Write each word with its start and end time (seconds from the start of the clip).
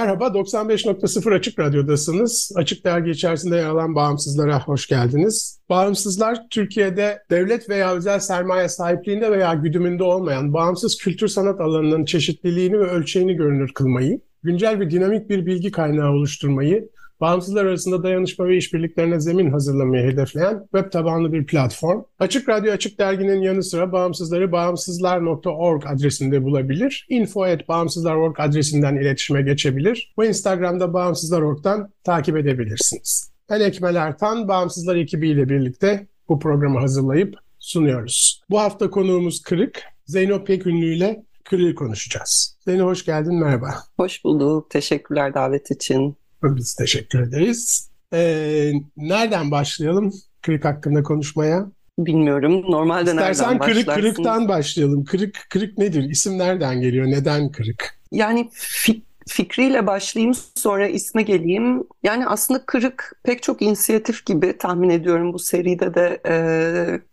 Merhaba, 0.00 0.26
95.0 0.26 1.34
Açık 1.34 1.58
Radyo'dasınız. 1.58 2.52
Açık 2.56 2.84
Dergi 2.84 3.10
içerisinde 3.10 3.56
yer 3.56 3.66
alan 3.66 3.94
Bağımsızlara 3.94 4.60
hoş 4.60 4.86
geldiniz. 4.86 5.60
Bağımsızlar, 5.68 6.38
Türkiye'de 6.50 7.22
devlet 7.30 7.68
veya 7.68 7.94
özel 7.94 8.18
sermaye 8.18 8.68
sahipliğinde 8.68 9.30
veya 9.30 9.54
güdümünde 9.54 10.02
olmayan 10.02 10.52
bağımsız 10.52 10.98
kültür 10.98 11.28
sanat 11.28 11.60
alanının 11.60 12.04
çeşitliliğini 12.04 12.78
ve 12.78 12.84
ölçeğini 12.84 13.34
görünür 13.34 13.72
kılmayı, 13.74 14.20
güncel 14.42 14.80
ve 14.80 14.90
dinamik 14.90 15.30
bir 15.30 15.46
bilgi 15.46 15.70
kaynağı 15.70 16.10
oluşturmayı, 16.10 16.88
bağımsızlar 17.20 17.64
arasında 17.64 18.02
dayanışma 18.02 18.48
ve 18.48 18.56
işbirliklerine 18.56 19.20
zemin 19.20 19.50
hazırlamayı 19.50 20.12
hedefleyen 20.12 20.68
web 20.74 20.92
tabanlı 20.92 21.32
bir 21.32 21.46
platform. 21.46 22.02
Açık 22.18 22.48
Radyo 22.48 22.72
Açık 22.72 22.98
Dergi'nin 22.98 23.42
yanı 23.42 23.62
sıra 23.62 23.92
bağımsızları 23.92 24.52
bağımsızlar.org 24.52 25.86
adresinde 25.86 26.44
bulabilir. 26.44 27.06
info.bağımsızlar.org 27.08 28.40
adresinden 28.40 28.96
iletişime 28.96 29.42
geçebilir 29.42 30.14
ve 30.18 30.28
Instagram'da 30.28 30.92
bağımsızlar.org'dan 30.92 31.92
takip 32.04 32.36
edebilirsiniz. 32.36 33.30
Ben 33.50 33.60
Ekmel 33.60 33.94
Ertan, 33.94 34.48
Bağımsızlar 34.48 34.96
ekibiyle 34.96 35.48
birlikte 35.48 36.06
bu 36.28 36.38
programı 36.38 36.78
hazırlayıp 36.78 37.34
sunuyoruz. 37.58 38.42
Bu 38.50 38.60
hafta 38.60 38.90
konuğumuz 38.90 39.42
Kırık. 39.42 39.82
Zeyno 40.06 40.44
Pekünlü 40.44 40.94
ile 40.94 41.24
Kırık'ı 41.44 41.74
konuşacağız. 41.74 42.56
Zeyno 42.64 42.84
hoş 42.84 43.04
geldin, 43.04 43.34
merhaba. 43.34 43.74
Hoş 43.96 44.24
bulduk. 44.24 44.70
Teşekkürler 44.70 45.34
davet 45.34 45.70
için. 45.70 46.16
Biz 46.42 46.74
teşekkür 46.74 47.20
ederiz. 47.20 47.90
Ee, 48.14 48.72
nereden 48.96 49.50
başlayalım 49.50 50.12
kırık 50.42 50.64
hakkında 50.64 51.02
konuşmaya? 51.02 51.66
Bilmiyorum. 51.98 52.62
Normalde 52.70 53.10
İstersen 53.10 53.48
nereden 53.52 53.66
kırık 53.66 53.86
başlarsın? 53.86 54.00
kırıktan 54.00 54.48
başlayalım. 54.48 55.04
Kırık 55.04 55.46
kırık 55.50 55.78
nedir? 55.78 56.02
İsim 56.02 56.38
nereden 56.38 56.80
geliyor? 56.80 57.06
Neden 57.06 57.50
kırık? 57.52 57.98
Yani 58.12 58.48
fi- 58.52 59.02
fikriyle 59.28 59.86
başlayayım 59.86 60.34
sonra 60.56 60.88
isme 60.88 61.22
geleyim. 61.22 61.84
Yani 62.02 62.26
aslında 62.26 62.66
kırık 62.66 63.20
pek 63.24 63.42
çok 63.42 63.62
inisiyatif 63.62 64.26
gibi 64.26 64.58
tahmin 64.58 64.90
ediyorum 64.90 65.32
bu 65.32 65.38
seride 65.38 65.94
de 65.94 66.20
e, 66.28 66.34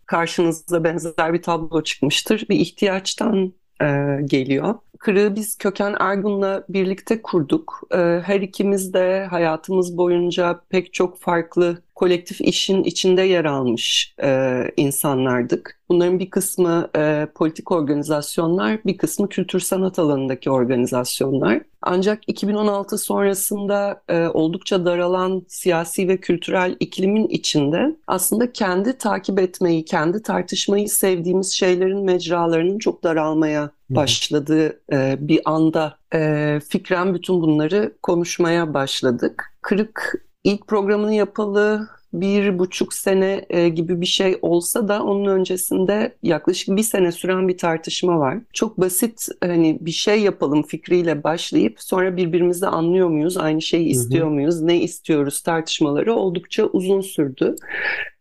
karşınıza 0.05 0.83
benzer 0.83 1.33
bir 1.33 1.41
tablo 1.41 1.83
çıkmıştır. 1.83 2.45
Bir 2.49 2.55
ihtiyaçtan 2.59 3.53
e, 3.81 3.85
geliyor. 4.25 4.75
Kırığı 4.99 5.35
biz 5.35 5.57
Köken 5.57 5.95
Ergun'la 5.99 6.63
birlikte 6.69 7.21
kurduk. 7.21 7.81
E, 7.91 7.97
her 7.97 8.41
ikimiz 8.41 8.93
de 8.93 9.27
hayatımız 9.29 9.97
boyunca 9.97 10.61
pek 10.69 10.93
çok 10.93 11.19
farklı 11.19 11.77
kolektif 11.97 12.41
işin 12.41 12.83
içinde 12.83 13.21
yer 13.21 13.45
almış 13.45 14.15
e, 14.23 14.63
insanlardık. 14.77 15.79
Bunların 15.89 16.19
bir 16.19 16.29
kısmı 16.29 16.89
e, 16.95 17.27
politik 17.35 17.71
organizasyonlar, 17.71 18.83
bir 18.85 18.97
kısmı 18.97 19.29
kültür 19.29 19.59
sanat 19.59 19.99
alanındaki 19.99 20.51
organizasyonlar. 20.51 21.61
Ancak 21.81 22.19
2016 22.27 22.97
sonrasında 22.97 24.03
e, 24.09 24.27
oldukça 24.27 24.85
daralan 24.85 25.45
siyasi 25.47 26.07
ve 26.07 26.17
kültürel 26.17 26.75
iklimin 26.79 27.27
içinde 27.27 27.95
aslında 28.07 28.51
kendi 28.51 28.97
takip 28.97 29.39
etmeyi, 29.39 29.85
kendi 29.85 30.21
tartışmayı 30.21 30.89
sevdiğimiz 30.89 31.51
şeylerin 31.51 32.03
mecralarının 32.05 32.79
çok 32.79 33.03
daralmaya 33.03 33.71
başladığı 33.89 34.81
e, 34.93 35.17
bir 35.19 35.41
anda 35.45 35.97
e, 36.13 36.59
fikren 36.69 37.13
bütün 37.13 37.41
bunları 37.41 37.93
konuşmaya 38.03 38.73
başladık. 38.73 39.43
Kırık 39.61 40.25
ilk 40.43 40.67
programını 40.67 41.13
yapalı 41.13 41.87
bir 42.13 42.59
buçuk 42.59 42.93
sene 42.93 43.45
e, 43.49 43.69
gibi 43.69 44.01
bir 44.01 44.05
şey 44.05 44.39
olsa 44.41 44.87
da 44.87 45.03
onun 45.03 45.25
öncesinde 45.25 46.15
yaklaşık 46.23 46.75
bir 46.75 46.83
sene 46.83 47.11
süren 47.11 47.47
bir 47.47 47.57
tartışma 47.57 48.19
var. 48.19 48.37
Çok 48.53 48.77
basit 48.77 49.27
hani 49.43 49.77
bir 49.81 49.91
şey 49.91 50.21
yapalım 50.21 50.63
fikriyle 50.63 51.23
başlayıp 51.23 51.81
sonra 51.81 52.17
birbirimizi 52.17 52.67
anlıyor 52.67 53.09
muyuz, 53.09 53.37
aynı 53.37 53.61
şeyi 53.61 53.87
istiyor 53.87 54.27
muyuz, 54.27 54.61
ne 54.61 54.81
istiyoruz 54.81 55.41
tartışmaları 55.41 56.13
oldukça 56.13 56.65
uzun 56.65 57.01
sürdü. 57.01 57.55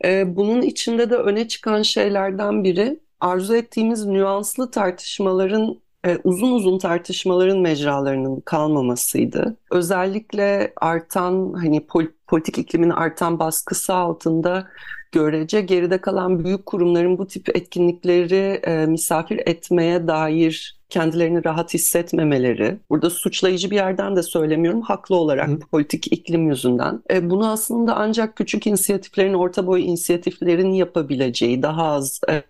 E, 0.04 0.36
bunun 0.36 0.62
içinde 0.62 1.10
de 1.10 1.16
öne 1.16 1.48
çıkan 1.48 1.82
şeylerden 1.82 2.64
biri 2.64 3.00
arzu 3.20 3.56
ettiğimiz 3.56 4.06
nüanslı 4.06 4.70
tartışmaların 4.70 5.80
e, 6.06 6.18
uzun 6.24 6.52
uzun 6.52 6.78
tartışmaların 6.78 7.58
mecralarının 7.58 8.40
kalmamasıydı. 8.40 9.56
Özellikle 9.70 10.72
artan 10.76 11.52
hani 11.52 11.78
pol- 11.78 12.12
politik 12.26 12.58
iklimin 12.58 12.90
artan 12.90 13.38
baskısı 13.38 13.94
altında 13.94 14.68
görece 15.12 15.60
geride 15.60 16.00
kalan 16.00 16.44
büyük 16.44 16.66
kurumların 16.66 17.18
bu 17.18 17.26
tip 17.26 17.56
etkinlikleri 17.56 18.60
e, 18.64 18.86
misafir 18.86 19.40
etmeye 19.46 20.06
dair 20.08 20.75
kendilerini 20.90 21.44
rahat 21.44 21.74
hissetmemeleri. 21.74 22.76
Burada 22.90 23.10
suçlayıcı 23.10 23.70
bir 23.70 23.76
yerden 23.76 24.16
de 24.16 24.22
söylemiyorum. 24.22 24.80
Haklı 24.80 25.16
olarak 25.16 25.48
Hı. 25.48 25.58
politik 25.58 26.12
iklim 26.12 26.48
yüzünden. 26.48 27.02
E, 27.10 27.30
bunu 27.30 27.48
aslında 27.48 27.96
ancak 27.96 28.36
küçük 28.36 28.66
inisiyatiflerin, 28.66 29.34
orta 29.34 29.66
boy 29.66 29.84
inisiyatiflerin 29.84 30.72
yapabileceği, 30.72 31.62
daha 31.62 31.84
az 31.84 32.20
e, 32.28 32.42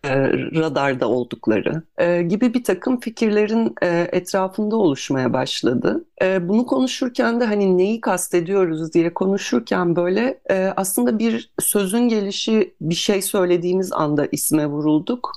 radarda 0.54 1.08
oldukları 1.08 1.82
e, 1.98 2.22
gibi 2.22 2.54
bir 2.54 2.64
takım 2.64 3.00
fikirlerin 3.00 3.74
e, 3.82 4.08
etrafında 4.12 4.76
oluşmaya 4.76 5.32
başladı. 5.32 6.04
E, 6.22 6.48
bunu 6.48 6.66
konuşurken 6.66 7.41
de 7.41 7.44
hani 7.44 7.78
neyi 7.78 8.00
kastediyoruz 8.00 8.92
diye 8.92 9.14
konuşurken 9.14 9.97
böyle 9.97 10.41
e, 10.50 10.72
aslında 10.76 11.18
bir 11.18 11.50
sözün 11.58 12.08
gelişi 12.08 12.74
bir 12.80 12.94
şey 12.94 13.22
söylediğimiz 13.22 13.92
anda 13.92 14.26
isme 14.32 14.66
vurulduk. 14.66 15.32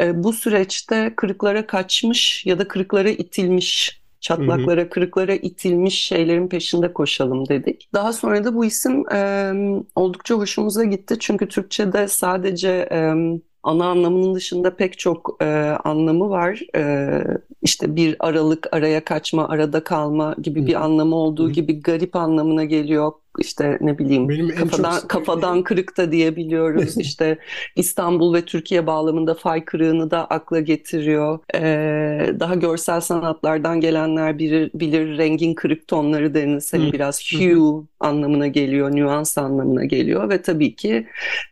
E, 0.00 0.24
bu 0.24 0.32
süreçte 0.32 1.14
kırıklara 1.16 1.66
kaçmış 1.66 2.46
ya 2.46 2.58
da 2.58 2.68
kırıklara 2.68 3.10
itilmiş, 3.10 4.00
çatlaklara, 4.20 4.88
kırıklara 4.88 5.34
itilmiş 5.34 5.94
şeylerin 6.04 6.48
peşinde 6.48 6.92
koşalım 6.92 7.48
dedik. 7.48 7.88
Daha 7.94 8.12
sonra 8.12 8.44
da 8.44 8.54
bu 8.54 8.64
isim 8.64 9.08
e, 9.12 9.52
oldukça 9.94 10.34
hoşumuza 10.34 10.84
gitti. 10.84 11.16
Çünkü 11.20 11.48
Türkçe'de 11.48 12.08
sadece 12.08 12.88
e, 12.92 13.14
ana 13.62 13.86
anlamının 13.86 14.34
dışında 14.34 14.76
pek 14.76 14.98
çok 14.98 15.36
e, 15.42 15.44
anlamı 15.84 16.30
var. 16.30 16.60
E, 16.76 17.24
işte 17.62 17.96
bir 17.96 18.16
aralık, 18.20 18.68
araya 18.72 19.04
kaçma, 19.04 19.48
arada 19.48 19.84
kalma 19.84 20.34
gibi 20.42 20.66
bir 20.66 20.84
anlamı 20.84 21.16
olduğu 21.16 21.50
gibi 21.50 21.80
garip 21.82 22.16
anlamına 22.16 22.64
geliyor. 22.64 23.12
İşte 23.38 23.78
ne 23.80 23.98
bileyim 23.98 24.28
Benim 24.28 24.50
en 24.50 24.56
çok 24.56 24.70
kafadan 24.70 25.08
kafadan 25.08 25.62
kırık 25.62 25.96
da 25.96 26.12
diyebiliyoruz. 26.12 26.96
İşte 27.04 27.38
İstanbul 27.76 28.34
ve 28.34 28.44
Türkiye 28.44 28.86
bağlamında 28.86 29.34
fay 29.34 29.64
kırığını 29.64 30.10
da 30.10 30.24
akla 30.24 30.60
getiriyor. 30.60 31.38
Ee, 31.54 32.40
daha 32.40 32.54
görsel 32.54 33.00
sanatlardan 33.00 33.80
gelenler 33.80 34.38
bilir, 34.38 34.70
bilir 34.74 35.18
rengin 35.18 35.54
kırık 35.54 35.88
tonları 35.88 36.34
deniz 36.34 36.72
hani 36.72 36.88
Hı. 36.88 36.92
biraz 36.92 37.32
hue 37.32 37.84
anlamına 38.00 38.46
geliyor, 38.46 38.96
nüans 38.96 39.38
anlamına 39.38 39.84
geliyor 39.84 40.28
ve 40.28 40.42
tabii 40.42 40.76
ki 40.76 41.06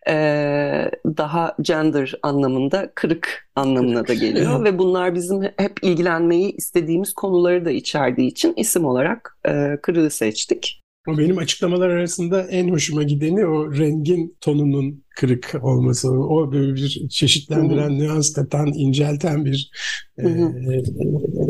ee, 0.08 0.90
daha 1.06 1.56
gender 1.60 2.14
anlamında 2.22 2.92
kırık 2.94 3.48
anlamına 3.56 4.08
da 4.08 4.14
geliyor 4.14 4.64
ve 4.64 4.78
bunlar 4.78 5.14
bizim 5.14 5.42
hep 5.42 5.72
ilgilenmeyi 5.82 6.56
istediğimiz 6.56 7.12
konuları 7.12 7.64
da 7.64 7.70
içerdiği 7.70 8.30
için 8.30 8.54
isim 8.56 8.84
olarak 8.84 9.38
ee, 9.48 9.78
kırığı 9.82 10.10
seçtik. 10.10 10.81
O 11.08 11.18
benim 11.18 11.38
açıklamalar 11.38 11.88
arasında 11.90 12.42
en 12.42 12.68
hoşuma 12.68 13.02
gideni 13.02 13.46
o 13.46 13.72
rengin 13.74 14.36
tonunun 14.40 15.04
kırık 15.16 15.54
olması. 15.62 16.10
O 16.10 16.52
böyle 16.52 16.74
bir 16.74 17.08
çeşitlendiren, 17.08 17.98
nüans 17.98 18.32
katan, 18.32 18.66
incelten 18.66 19.44
bir 19.44 19.70
e, 20.18 20.22
hı. 20.22 20.52
e, 20.72 20.76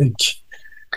ek- 0.04 0.32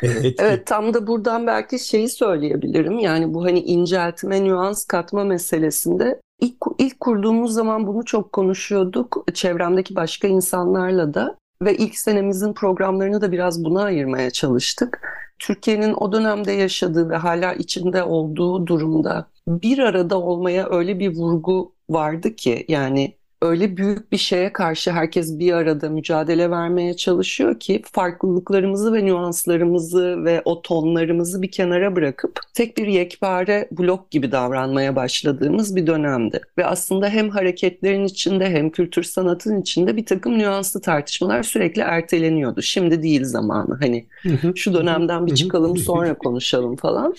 e, 0.04 0.08
etki. 0.28 0.44
Evet 0.44 0.68
tam 0.68 0.94
da 0.94 1.08
buradan 1.08 1.48
belki 1.48 1.80
şeyi 1.80 2.10
söyleyebilirim. 2.10 3.00
Yani 3.00 3.34
bu 3.34 3.46
hani 3.46 3.60
inceltme, 3.60 4.44
nüans 4.44 4.86
katma 4.86 5.24
meselesinde 5.24 6.22
ilk, 6.42 6.56
ilk 6.80 7.00
kurduğumuz 7.00 7.54
zaman 7.54 7.88
bunu 7.88 8.06
çok 8.06 8.34
konuşuyorduk. 8.34 9.26
Çevremdeki 9.34 9.96
başka 9.96 10.28
insanlarla 10.28 11.14
da. 11.14 11.38
Ve 11.62 11.78
ilk 11.78 11.98
senemizin 11.98 12.54
programlarını 12.54 13.22
da 13.22 13.32
biraz 13.32 13.64
buna 13.64 13.84
ayırmaya 13.84 14.32
çalıştık. 14.32 15.02
Türkiye'nin 15.40 15.94
o 15.94 16.12
dönemde 16.12 16.52
yaşadığı 16.52 17.10
ve 17.10 17.16
hala 17.16 17.54
içinde 17.54 18.04
olduğu 18.04 18.68
durumda 18.68 19.32
bir 19.48 19.80
arada 19.80 20.22
olmaya 20.22 20.70
öyle 20.70 21.00
bir 21.00 21.16
vurgu 21.18 21.76
vardı 21.90 22.36
ki 22.36 22.66
yani 22.68 23.18
öyle 23.46 23.78
büyük 23.78 24.12
bir 24.12 24.18
şeye 24.18 24.54
karşı 24.54 24.92
herkes 24.92 25.40
bir 25.40 25.54
arada 25.54 25.90
mücadele 25.90 26.52
vermeye 26.52 26.96
çalışıyor 26.96 27.60
ki 27.60 27.82
farklılıklarımızı 27.92 28.94
ve 28.94 29.06
nüanslarımızı 29.06 30.24
ve 30.24 30.42
o 30.46 30.62
tonlarımızı 30.62 31.42
bir 31.42 31.52
kenara 31.52 31.96
bırakıp 31.96 32.40
tek 32.54 32.78
bir 32.78 32.88
yekpare 32.88 33.68
blok 33.72 34.12
gibi 34.12 34.32
davranmaya 34.32 34.96
başladığımız 34.96 35.76
bir 35.76 35.88
dönemdi. 35.88 36.42
Ve 36.58 36.66
aslında 36.66 37.10
hem 37.10 37.30
hareketlerin 37.30 38.06
içinde 38.06 38.50
hem 38.50 38.70
kültür 38.70 39.04
sanatın 39.04 39.62
içinde 39.62 39.98
bir 39.98 40.06
takım 40.06 40.40
nüanslı 40.40 40.82
tartışmalar 40.82 41.44
sürekli 41.44 41.82
erteleniyordu. 41.82 42.62
Şimdi 42.62 43.04
değil 43.04 43.24
zamanı 43.24 43.78
hani 43.80 44.08
şu 44.56 44.74
dönemden 44.74 45.28
bir 45.28 45.36
çıkalım 45.36 45.78
sonra 45.78 46.14
konuşalım 46.14 46.76
falan. 46.76 47.16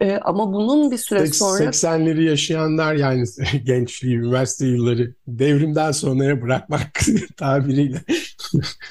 Ee, 0.00 0.18
ama 0.22 0.52
bunun 0.52 0.90
bir 0.90 0.96
süre 0.96 1.26
sonra... 1.26 1.64
80'leri 1.64 2.22
yaşayanlar 2.22 2.94
yani 2.94 3.24
gençliği, 3.64 4.16
üniversite 4.16 4.66
yılları 4.66 5.14
devrimden 5.28 5.92
sonraya 5.92 6.42
bırakmak 6.42 7.00
tabiriyle. 7.36 8.02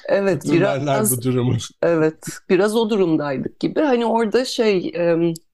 Evet 0.07 0.44
biraz 0.45 1.18
bu 1.18 1.22
durumu. 1.22 1.57
Evet 1.84 2.25
biraz 2.50 2.75
o 2.75 2.89
durumdaydık 2.89 3.60
gibi. 3.60 3.80
Hani 3.81 4.06
orada 4.06 4.45
şey 4.45 4.94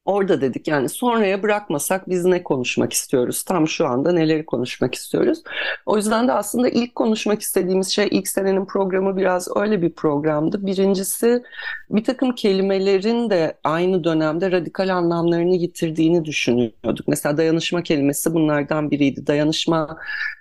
Orada 0.05 0.41
dedik 0.41 0.67
yani 0.67 0.89
sonraya 0.89 1.43
bırakmasak 1.43 2.09
biz 2.09 2.25
ne 2.25 2.43
konuşmak 2.43 2.93
istiyoruz? 2.93 3.43
Tam 3.43 3.67
şu 3.67 3.87
anda 3.87 4.11
neleri 4.11 4.45
konuşmak 4.45 4.95
istiyoruz? 4.95 5.43
O 5.85 5.97
yüzden 5.97 6.27
de 6.27 6.31
aslında 6.31 6.69
ilk 6.69 6.95
konuşmak 6.95 7.41
istediğimiz 7.41 7.87
şey 7.87 8.07
ilk 8.11 8.27
senenin 8.27 8.65
programı 8.65 9.17
biraz 9.17 9.47
öyle 9.57 9.81
bir 9.81 9.93
programdı. 9.93 10.65
Birincisi 10.65 11.43
bir 11.89 12.03
takım 12.03 12.35
kelimelerin 12.35 13.29
de 13.29 13.57
aynı 13.63 14.03
dönemde 14.03 14.51
radikal 14.51 14.89
anlamlarını 14.89 15.55
yitirdiğini 15.55 16.25
düşünüyorduk. 16.25 17.07
Mesela 17.07 17.37
dayanışma 17.37 17.83
kelimesi 17.83 18.33
bunlardan 18.33 18.91
biriydi. 18.91 19.27
Dayanışma 19.27 19.97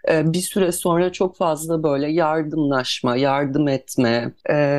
bir 0.09 0.41
süre 0.41 0.73
sonra 0.73 1.13
çok 1.13 1.37
fazla 1.37 1.83
böyle 1.83 2.09
yardımlaşma, 2.13 3.17
yardım 3.17 3.69
etme, 3.69 4.33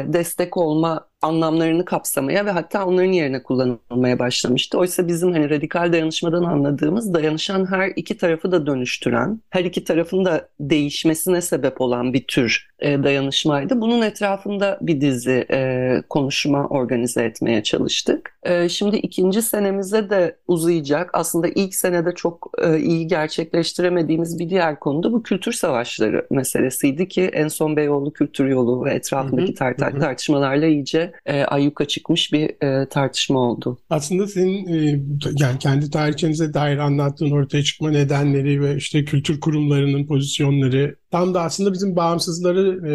destek 0.07 0.57
olma 0.57 1.07
anlamlarını 1.23 1.85
kapsamaya 1.85 2.45
ve 2.45 2.51
hatta 2.51 2.85
onların 2.85 3.11
yerine 3.11 3.43
kullanılmaya 3.43 4.19
başlamıştı. 4.19 4.77
Oysa 4.77 5.07
bizim 5.07 5.31
hani 5.31 5.49
radikal 5.49 5.93
dayanışmadan 5.93 6.43
anladığımız 6.43 7.13
dayanışan 7.13 7.71
her 7.71 7.91
iki 7.95 8.17
tarafı 8.17 8.51
da 8.51 8.67
dönüştüren, 8.67 9.41
her 9.49 9.65
iki 9.65 9.83
tarafın 9.83 10.25
da 10.25 10.49
değişmesine 10.59 11.41
sebep 11.41 11.81
olan 11.81 12.13
bir 12.13 12.27
tür 12.27 12.67
e, 12.79 13.03
dayanışmaydı. 13.03 13.81
Bunun 13.81 14.01
etrafında 14.01 14.77
bir 14.81 15.01
dizi 15.01 15.45
e, 15.51 16.01
konuşma 16.09 16.67
organize 16.67 17.23
etmeye 17.23 17.63
çalıştık. 17.63 18.37
E, 18.43 18.69
şimdi 18.69 18.95
ikinci 18.95 19.41
senemize 19.41 20.09
de 20.09 20.37
uzayacak. 20.47 21.09
Aslında 21.13 21.47
ilk 21.47 21.75
senede 21.75 22.11
çok 22.15 22.51
e, 22.61 22.79
iyi 22.79 23.07
gerçekleştiremediğimiz 23.07 24.39
bir 24.39 24.49
diğer 24.49 24.79
konu 24.79 25.03
da 25.03 25.13
bu 25.13 25.23
kültür 25.23 25.51
savaşları 25.51 26.27
meselesiydi 26.31 27.07
ki 27.07 27.21
en 27.21 27.47
son 27.47 27.75
Beyoğlu 27.75 28.13
Kültür 28.13 28.47
Yolu 28.47 28.85
ve 28.85 28.93
etrafındaki 28.93 29.53
tar 29.53 29.77
tar 29.77 29.99
tartışmalarla 29.99 30.65
iyice 30.65 31.12
e, 31.25 31.43
ayyuka 31.43 31.85
çıkmış 31.85 32.33
bir 32.33 32.63
e, 32.63 32.89
tartışma 32.89 33.39
oldu. 33.39 33.79
Aslında 33.89 34.27
senin 34.27 34.67
e, 34.67 35.03
yani 35.39 35.59
kendi 35.59 35.89
tarihçenize 35.89 36.53
dair 36.53 36.77
anlattığın 36.77 37.31
ortaya 37.31 37.63
çıkma 37.63 37.91
nedenleri 37.91 38.61
ve 38.61 38.75
işte 38.75 39.05
kültür 39.05 39.39
kurumlarının 39.39 40.07
pozisyonları 40.07 40.95
tam 41.11 41.33
da 41.33 41.41
aslında 41.41 41.73
bizim 41.73 41.95
bağımsızları 41.95 42.89
e, 42.89 42.93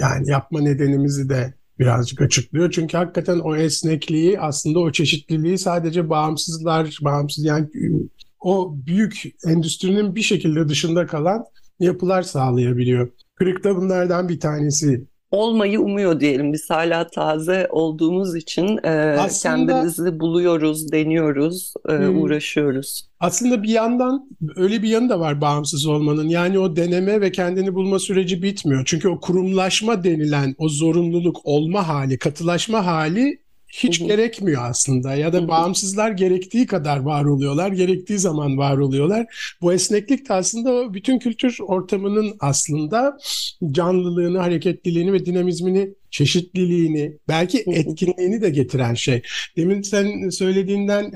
yani 0.00 0.30
yapma 0.30 0.60
nedenimizi 0.60 1.28
de 1.28 1.54
birazcık 1.78 2.20
açıklıyor. 2.20 2.70
Çünkü 2.70 2.96
hakikaten 2.96 3.38
o 3.38 3.56
esnekliği 3.56 4.40
aslında 4.40 4.78
o 4.78 4.92
çeşitliliği 4.92 5.58
sadece 5.58 6.10
bağımsızlar, 6.10 6.98
bağımsız 7.02 7.44
yani 7.44 7.68
o 8.40 8.76
büyük 8.86 9.22
endüstrinin 9.46 10.14
bir 10.14 10.22
şekilde 10.22 10.68
dışında 10.68 11.06
kalan 11.06 11.44
yapılar 11.80 12.22
sağlayabiliyor. 12.22 13.10
Kırık'ta 13.34 13.76
bunlardan 13.76 14.28
bir 14.28 14.40
tanesi 14.40 15.06
olmayı 15.32 15.80
umuyor 15.80 16.20
diyelim. 16.20 16.52
Biz 16.52 16.70
hala 16.70 17.06
taze 17.06 17.68
olduğumuz 17.70 18.36
için 18.36 18.78
e, 18.84 18.90
aslında, 19.18 19.72
kendimizi 19.72 20.20
buluyoruz, 20.20 20.92
deniyoruz, 20.92 21.74
e, 21.88 21.92
hmm, 21.92 22.22
uğraşıyoruz. 22.22 23.08
Aslında 23.20 23.62
bir 23.62 23.68
yandan 23.68 24.28
öyle 24.56 24.82
bir 24.82 24.88
yanı 24.88 25.08
da 25.08 25.20
var 25.20 25.40
bağımsız 25.40 25.86
olmanın. 25.86 26.28
Yani 26.28 26.58
o 26.58 26.76
deneme 26.76 27.20
ve 27.20 27.32
kendini 27.32 27.74
bulma 27.74 27.98
süreci 27.98 28.42
bitmiyor. 28.42 28.82
Çünkü 28.86 29.08
o 29.08 29.20
kurumlaşma 29.20 30.04
denilen 30.04 30.54
o 30.58 30.68
zorunluluk 30.68 31.36
olma 31.44 31.88
hali, 31.88 32.18
katılaşma 32.18 32.86
hali 32.86 33.41
hiç 33.72 34.00
hı 34.00 34.04
hı. 34.04 34.08
gerekmiyor 34.08 34.62
aslında 34.64 35.14
ya 35.14 35.32
da 35.32 35.38
hı 35.38 35.42
hı. 35.42 35.48
bağımsızlar 35.48 36.10
gerektiği 36.10 36.66
kadar 36.66 36.96
var 36.96 37.24
oluyorlar, 37.24 37.72
gerektiği 37.72 38.18
zaman 38.18 38.58
var 38.58 38.76
oluyorlar. 38.76 39.26
Bu 39.62 39.72
esneklik 39.72 40.28
de 40.28 40.34
aslında 40.34 40.94
bütün 40.94 41.18
kültür 41.18 41.58
ortamının 41.60 42.36
aslında 42.40 43.18
canlılığını, 43.70 44.38
hareketliliğini 44.38 45.12
ve 45.12 45.26
dinamizmini 45.26 45.94
çeşitliliğini, 46.10 47.18
belki 47.28 47.64
etkinliğini 47.66 48.42
de 48.42 48.50
getiren 48.50 48.94
şey. 48.94 49.22
Demin 49.56 49.82
sen 49.82 50.28
söylediğinden 50.28 51.12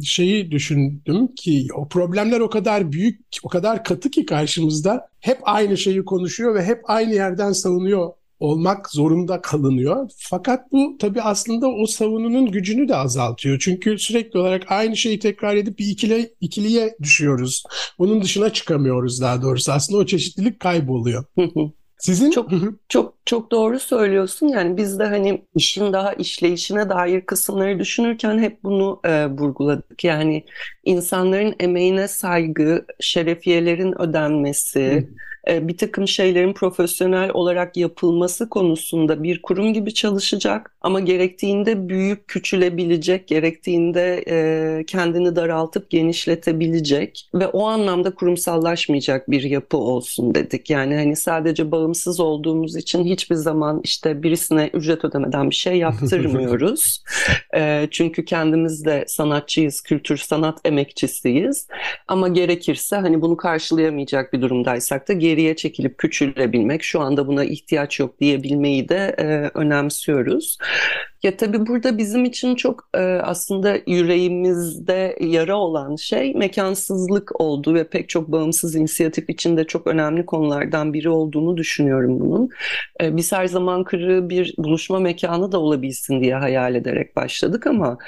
şeyi 0.00 0.50
düşündüm 0.50 1.34
ki 1.34 1.66
o 1.76 1.88
problemler 1.88 2.40
o 2.40 2.50
kadar 2.50 2.92
büyük, 2.92 3.20
o 3.42 3.48
kadar 3.48 3.84
katı 3.84 4.10
ki 4.10 4.26
karşımızda 4.26 5.08
hep 5.20 5.38
aynı 5.42 5.76
şeyi 5.76 6.04
konuşuyor 6.04 6.54
ve 6.54 6.64
hep 6.64 6.80
aynı 6.84 7.14
yerden 7.14 7.52
savunuyor 7.52 8.12
olmak 8.40 8.90
zorunda 8.90 9.40
kalınıyor. 9.40 10.10
Fakat 10.18 10.72
bu 10.72 10.96
tabii 11.00 11.22
aslında 11.22 11.68
o 11.68 11.86
savununun 11.86 12.50
gücünü 12.50 12.88
de 12.88 12.96
azaltıyor. 12.96 13.58
Çünkü 13.60 13.98
sürekli 13.98 14.38
olarak 14.38 14.72
aynı 14.72 14.96
şeyi 14.96 15.18
tekrar 15.18 15.56
edip 15.56 15.78
bir 15.78 15.86
ikili, 15.86 16.34
ikiliye 16.40 16.96
düşüyoruz. 17.02 17.62
Bunun 17.98 18.22
dışına 18.22 18.52
çıkamıyoruz 18.52 19.20
daha 19.20 19.42
doğrusu. 19.42 19.72
Aslında 19.72 20.00
o 20.00 20.06
çeşitlilik 20.06 20.60
kayboluyor. 20.60 21.24
Sizin 21.98 22.30
çok 22.30 22.50
çok 22.88 23.14
çok 23.26 23.50
doğru 23.50 23.78
söylüyorsun. 23.78 24.48
Yani 24.48 24.76
biz 24.76 24.98
de 24.98 25.04
hani 25.04 25.44
işin 25.54 25.92
daha 25.92 26.12
işleyişine 26.12 26.88
dair 26.88 27.20
kısımları 27.20 27.78
düşünürken 27.78 28.38
hep 28.38 28.64
bunu 28.64 29.00
e, 29.04 29.26
vurguladık. 29.26 30.04
Yani 30.04 30.44
insanların 30.84 31.54
emeğine 31.60 32.08
saygı, 32.08 32.86
şerefiyelerin 33.00 34.02
ödenmesi, 34.02 35.08
e, 35.48 35.68
bir 35.68 35.76
takım 35.76 36.08
şeylerin 36.08 36.52
profesyonel 36.52 37.30
olarak 37.30 37.76
yapılması 37.76 38.48
konusunda 38.48 39.22
bir 39.22 39.42
kurum 39.42 39.72
gibi 39.72 39.94
çalışacak 39.94 40.76
ama 40.80 41.00
gerektiğinde 41.00 41.88
büyük 41.88 42.28
küçülebilecek, 42.28 43.28
gerektiğinde 43.28 44.24
e, 44.28 44.84
kendini 44.86 45.36
daraltıp 45.36 45.90
genişletebilecek 45.90 47.30
ve 47.34 47.46
o 47.46 47.66
anlamda 47.66 48.14
kurumsallaşmayacak 48.14 49.30
bir 49.30 49.42
yapı 49.42 49.76
olsun 49.76 50.34
dedik. 50.34 50.70
Yani 50.70 50.94
hani 50.94 51.16
sadece 51.16 51.72
bağımsız 51.86 52.20
olduğumuz 52.20 52.76
için 52.76 53.04
hiçbir 53.04 53.34
zaman 53.34 53.80
işte 53.84 54.22
birisine 54.22 54.70
ücret 54.74 55.04
ödemeden 55.04 55.50
bir 55.50 55.54
şey 55.54 55.78
yaptırmıyoruz. 55.78 57.02
e, 57.56 57.88
çünkü 57.90 58.24
kendimiz 58.24 58.84
de 58.84 59.04
sanatçıyız, 59.08 59.80
kültür 59.80 60.16
sanat 60.16 60.58
emekçisiyiz. 60.64 61.68
Ama 62.08 62.28
gerekirse 62.28 62.96
hani 62.96 63.20
bunu 63.20 63.36
karşılayamayacak 63.36 64.32
bir 64.32 64.42
durumdaysak 64.42 65.08
da 65.08 65.12
geri 65.12 65.36
geriye 65.36 65.56
çekilip 65.56 65.98
küçülebilmek, 65.98 66.82
şu 66.82 67.00
anda 67.00 67.26
buna 67.26 67.44
ihtiyaç 67.44 68.00
yok 68.00 68.20
diyebilmeyi 68.20 68.88
de 68.88 69.14
e, 69.18 69.50
önemsiyoruz. 69.58 70.58
Ya 71.26 71.36
tabii 71.36 71.66
burada 71.66 71.98
bizim 71.98 72.24
için 72.24 72.54
çok 72.54 72.88
e, 72.94 72.98
aslında 73.00 73.78
yüreğimizde 73.86 75.16
yara 75.20 75.56
olan 75.56 75.96
şey 75.96 76.34
mekansızlık 76.34 77.40
oldu 77.40 77.74
ve 77.74 77.88
pek 77.88 78.08
çok 78.08 78.32
bağımsız 78.32 78.74
inisiyatif 78.74 79.30
içinde 79.30 79.64
çok 79.64 79.86
önemli 79.86 80.26
konulardan 80.26 80.92
biri 80.92 81.08
olduğunu 81.08 81.56
düşünüyorum 81.56 82.20
bunun. 82.20 82.48
E, 83.02 83.16
biz 83.16 83.32
her 83.32 83.46
zaman 83.46 83.84
kırığı 83.84 84.30
bir 84.30 84.54
buluşma 84.58 84.98
mekanı 84.98 85.52
da 85.52 85.60
olabilsin 85.60 86.20
diye 86.20 86.34
hayal 86.34 86.74
ederek 86.74 87.16
başladık 87.16 87.66
ama 87.66 87.98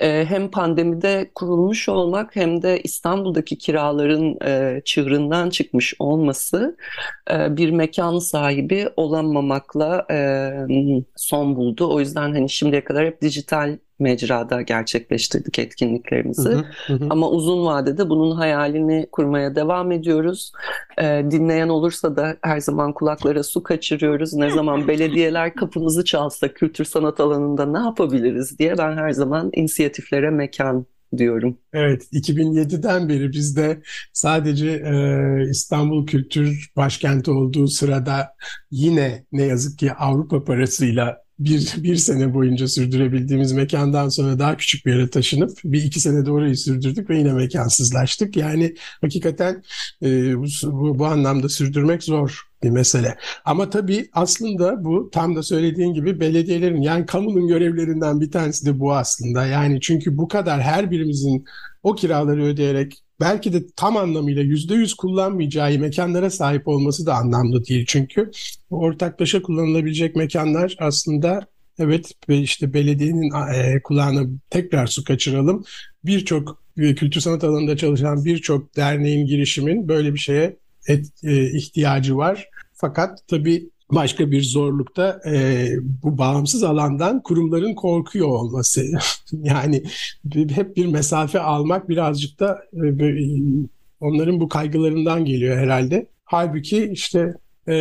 ee, 0.00 0.24
hem 0.28 0.50
pandemide 0.50 1.30
kurulmuş 1.34 1.88
olmak 1.88 2.36
hem 2.36 2.62
de 2.62 2.80
İstanbul'daki 2.82 3.58
kiraların 3.58 4.38
e, 4.46 4.82
çığırından 4.84 5.50
çıkmış 5.50 5.94
olması 5.98 6.76
e, 7.30 7.56
bir 7.56 7.70
mekan 7.70 8.18
sahibi 8.18 8.88
olamamakla 8.96 10.06
e, 10.10 10.16
son 11.16 11.56
buldu. 11.56 11.94
O 11.94 12.00
yüzden 12.00 12.32
hani 12.32 12.50
şimdiye 12.50 12.84
kadar 12.84 13.06
hep 13.06 13.22
dijital 13.22 13.78
mecrada 14.00 14.62
gerçekleştirdik 14.62 15.58
etkinliklerimizi. 15.58 16.48
Hı 16.48 16.64
hı, 16.86 16.92
hı. 16.92 17.06
Ama 17.10 17.30
uzun 17.30 17.64
vadede 17.64 18.10
bunun 18.10 18.36
hayalini 18.36 19.06
kurmaya 19.12 19.56
devam 19.56 19.92
ediyoruz. 19.92 20.52
Ee, 20.98 21.24
dinleyen 21.30 21.68
olursa 21.68 22.16
da 22.16 22.36
her 22.42 22.60
zaman 22.60 22.92
kulaklara 22.92 23.42
su 23.42 23.62
kaçırıyoruz. 23.62 24.34
Ne 24.34 24.50
zaman 24.50 24.88
belediyeler 24.88 25.54
kapımızı 25.54 26.04
çalsa 26.04 26.48
kültür 26.48 26.84
sanat 26.84 27.20
alanında 27.20 27.66
ne 27.66 27.78
yapabiliriz 27.78 28.58
diye 28.58 28.78
ben 28.78 28.96
her 28.96 29.10
zaman 29.10 29.50
inisiyatiflere 29.54 30.30
mekan 30.30 30.86
diyorum. 31.16 31.58
Evet, 31.72 32.12
2007'den 32.12 33.08
beri 33.08 33.32
bizde 33.32 33.82
sadece 34.12 34.70
e, 34.70 35.50
İstanbul 35.50 36.06
Kültür 36.06 36.70
Başkenti 36.76 37.30
olduğu 37.30 37.66
sırada 37.66 38.34
yine 38.70 39.24
ne 39.32 39.42
yazık 39.42 39.78
ki 39.78 39.92
Avrupa 39.92 40.44
parasıyla 40.44 41.22
bir, 41.40 41.74
bir 41.82 41.96
sene 41.96 42.34
boyunca 42.34 42.68
sürdürebildiğimiz 42.68 43.52
mekandan 43.52 44.08
sonra 44.08 44.38
daha 44.38 44.56
küçük 44.56 44.86
bir 44.86 44.92
yere 44.92 45.10
taşınıp 45.10 45.58
bir 45.64 45.82
iki 45.82 46.00
sene 46.00 46.26
de 46.26 46.30
orayı 46.30 46.56
sürdürdük 46.56 47.10
ve 47.10 47.18
yine 47.18 47.32
mekansızlaştık. 47.32 48.36
Yani 48.36 48.74
hakikaten 49.00 49.62
e, 50.02 50.38
bu, 50.38 50.98
bu 50.98 51.06
anlamda 51.06 51.48
sürdürmek 51.48 52.02
zor 52.02 52.42
bir 52.62 52.70
mesele. 52.70 53.18
Ama 53.44 53.70
tabii 53.70 54.08
aslında 54.12 54.84
bu 54.84 55.10
tam 55.12 55.36
da 55.36 55.42
söylediğin 55.42 55.94
gibi 55.94 56.20
belediyelerin 56.20 56.82
yani 56.82 57.06
kamunun 57.06 57.48
görevlerinden 57.48 58.20
bir 58.20 58.30
tanesi 58.30 58.66
de 58.66 58.80
bu 58.80 58.94
aslında. 58.94 59.46
Yani 59.46 59.80
çünkü 59.80 60.16
bu 60.16 60.28
kadar 60.28 60.62
her 60.62 60.90
birimizin 60.90 61.44
o 61.82 61.94
kiraları 61.94 62.44
ödeyerek 62.44 63.02
belki 63.20 63.52
de 63.52 63.62
tam 63.76 63.96
anlamıyla 63.96 64.42
yüzde 64.42 64.74
yüz 64.74 64.94
kullanmayacağı 64.94 65.78
mekanlara 65.78 66.30
sahip 66.30 66.68
olması 66.68 67.06
da 67.06 67.14
anlamlı 67.14 67.64
değil. 67.64 67.84
Çünkü 67.88 68.30
ortaklaşa 68.70 69.42
kullanılabilecek 69.42 70.16
mekanlar 70.16 70.76
aslında 70.78 71.46
evet 71.78 72.12
işte 72.28 72.74
belediyenin 72.74 73.30
e, 73.54 73.82
kulağına 73.82 74.26
tekrar 74.50 74.86
su 74.86 75.04
kaçıralım. 75.04 75.64
Birçok 76.04 76.62
e, 76.78 76.94
kültür 76.94 77.20
sanat 77.20 77.44
alanında 77.44 77.76
çalışan 77.76 78.24
birçok 78.24 78.76
derneğin 78.76 79.26
girişimin 79.26 79.88
böyle 79.88 80.14
bir 80.14 80.18
şeye 80.18 80.56
et, 80.88 81.06
e, 81.24 81.50
ihtiyacı 81.50 82.16
var. 82.16 82.48
Fakat 82.74 83.18
tabii 83.28 83.70
başka 83.92 84.30
bir 84.30 84.42
zorlukta 84.42 85.20
e, 85.26 85.68
bu 86.02 86.18
bağımsız 86.18 86.62
alandan 86.62 87.22
kurumların 87.22 87.74
korkuyor 87.74 88.28
olması. 88.28 88.84
yani 89.32 89.82
hep 90.34 90.76
bir 90.76 90.86
mesafe 90.86 91.40
almak 91.40 91.88
birazcık 91.88 92.40
da 92.40 92.62
e, 92.72 93.06
onların 94.00 94.40
bu 94.40 94.48
kaygılarından 94.48 95.24
geliyor 95.24 95.56
herhalde. 95.56 96.06
Halbuki 96.24 96.90
işte 96.92 97.34
e, 97.66 97.74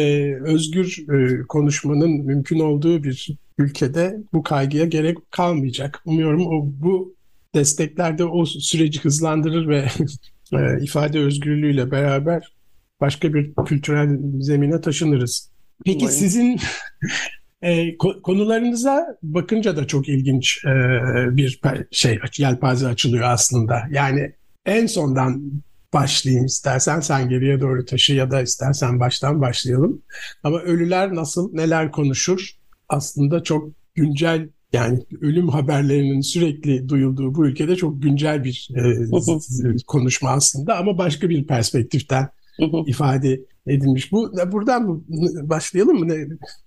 özgür 0.44 1.06
e, 1.14 1.42
konuşmanın 1.48 2.12
mümkün 2.12 2.60
olduğu 2.60 3.04
bir 3.04 3.38
ülkede 3.58 4.18
bu 4.34 4.44
kaygıya 4.44 4.86
gerek 4.86 5.18
kalmayacak. 5.32 6.02
Umuyorum 6.06 6.48
o 6.48 6.66
bu 6.82 7.14
destekler 7.56 8.18
de 8.18 8.26
o 8.26 8.46
süreci 8.46 9.00
hızlandırır 9.00 9.68
ve 9.68 9.86
e, 10.54 10.84
ifade 10.84 11.20
özgürlüğüyle 11.20 11.92
beraber 11.92 12.54
başka 13.02 13.34
bir 13.34 13.54
kültürel 13.66 14.20
zemine 14.40 14.82
taşınırız. 14.82 15.50
Peki 15.86 15.98
Umarım. 16.00 16.18
sizin 16.18 16.60
e, 17.62 17.98
konularınıza 17.98 19.18
bakınca 19.24 19.78
da 19.78 19.88
çok 19.88 20.10
ilginç 20.10 20.66
e, 20.66 20.70
bir 21.38 21.62
şey 21.92 22.20
yelpaze 22.38 22.88
açılıyor 22.88 23.24
aslında. 23.24 23.84
Yani 23.92 24.34
en 24.66 24.86
sondan 24.86 25.52
başlayayım 25.94 26.46
istersen 26.46 27.00
sen 27.00 27.30
geriye 27.30 27.62
doğru 27.62 27.86
taşı 27.86 28.14
ya 28.14 28.32
da 28.32 28.42
istersen 28.42 29.00
baştan 29.00 29.42
başlayalım. 29.42 30.02
Ama 30.44 30.60
ölüler 30.60 31.16
nasıl 31.16 31.54
neler 31.54 31.92
konuşur 31.92 32.52
aslında 32.90 33.44
çok 33.44 33.70
güncel 33.96 34.50
yani 34.74 35.06
ölüm 35.22 35.50
haberlerinin 35.50 36.22
sürekli 36.22 36.90
duyulduğu 36.90 37.36
bu 37.36 37.48
ülkede 37.48 37.76
çok 37.76 38.02
güncel 38.02 38.44
bir 38.44 38.70
e, 38.76 39.82
konuşma 39.88 40.30
aslında 40.30 40.78
ama 40.78 40.98
başka 40.98 41.30
bir 41.30 41.48
perspektiften 41.48 42.30
ifade 42.88 43.40
edilmiş. 43.68 44.12
Bu 44.12 44.32
buradan 44.52 45.04
başlayalım 45.50 46.00
mı? 46.00 46.14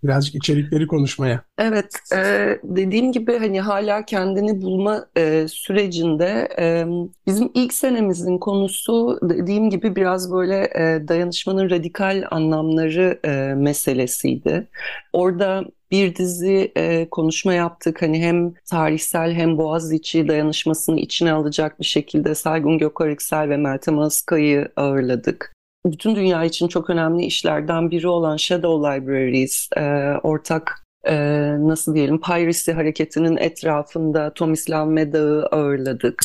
Birazcık 0.05 0.35
içerikleri 0.35 0.87
konuşmaya. 0.87 1.43
Evet, 1.59 1.95
e, 2.15 2.19
dediğim 2.65 3.13
gibi 3.13 3.39
hani 3.39 3.61
hala 3.61 4.05
kendini 4.05 4.63
bulma 4.63 5.07
e, 5.17 5.49
sürecinde 5.49 6.49
e, 6.59 6.87
bizim 7.27 7.51
ilk 7.55 7.75
senemizin 7.75 8.39
konusu 8.39 9.19
dediğim 9.23 9.71
gibi 9.71 9.97
biraz 9.97 10.33
böyle 10.33 10.57
e, 10.57 11.09
dayanışmanın 11.09 11.71
radikal 11.71 12.25
anlamları 12.31 13.21
e, 13.25 13.55
meselesiydi. 13.55 14.69
Orada 15.13 15.65
bir 15.91 16.17
dizi 16.17 16.73
e, 16.77 17.09
konuşma 17.11 17.55
yaptık. 17.55 18.03
Hani 18.03 18.23
hem 18.23 18.53
tarihsel 18.71 19.33
hem 19.33 19.59
Boğaziçi 19.59 20.29
dayanışmasını 20.29 21.01
içine 21.01 21.33
alacak 21.33 21.81
bir 21.81 21.85
şekilde 21.85 22.35
Saygun 22.35 22.79
Gökariksel 22.79 23.49
ve 23.49 23.57
Meltem 23.57 23.99
Askay'ı 23.99 24.69
ağırladık 24.77 25.52
bütün 25.87 26.17
dünya 26.17 26.45
için 26.45 26.69
çok 26.69 26.91
önemli 26.91 27.25
işlerden 27.25 27.91
biri 27.91 28.09
olan 28.09 28.37
Shadow 28.37 28.91
Libraries, 28.91 29.69
e, 29.77 29.83
ortak 30.23 30.83
e, 31.05 31.15
nasıl 31.59 31.95
diyelim 31.95 32.21
Piracy 32.21 32.73
hareketinin 32.73 33.37
etrafında 33.37 34.35
Tomislav 34.35 34.87
Meda'yı 34.87 35.43
ağırladık. 35.43 36.23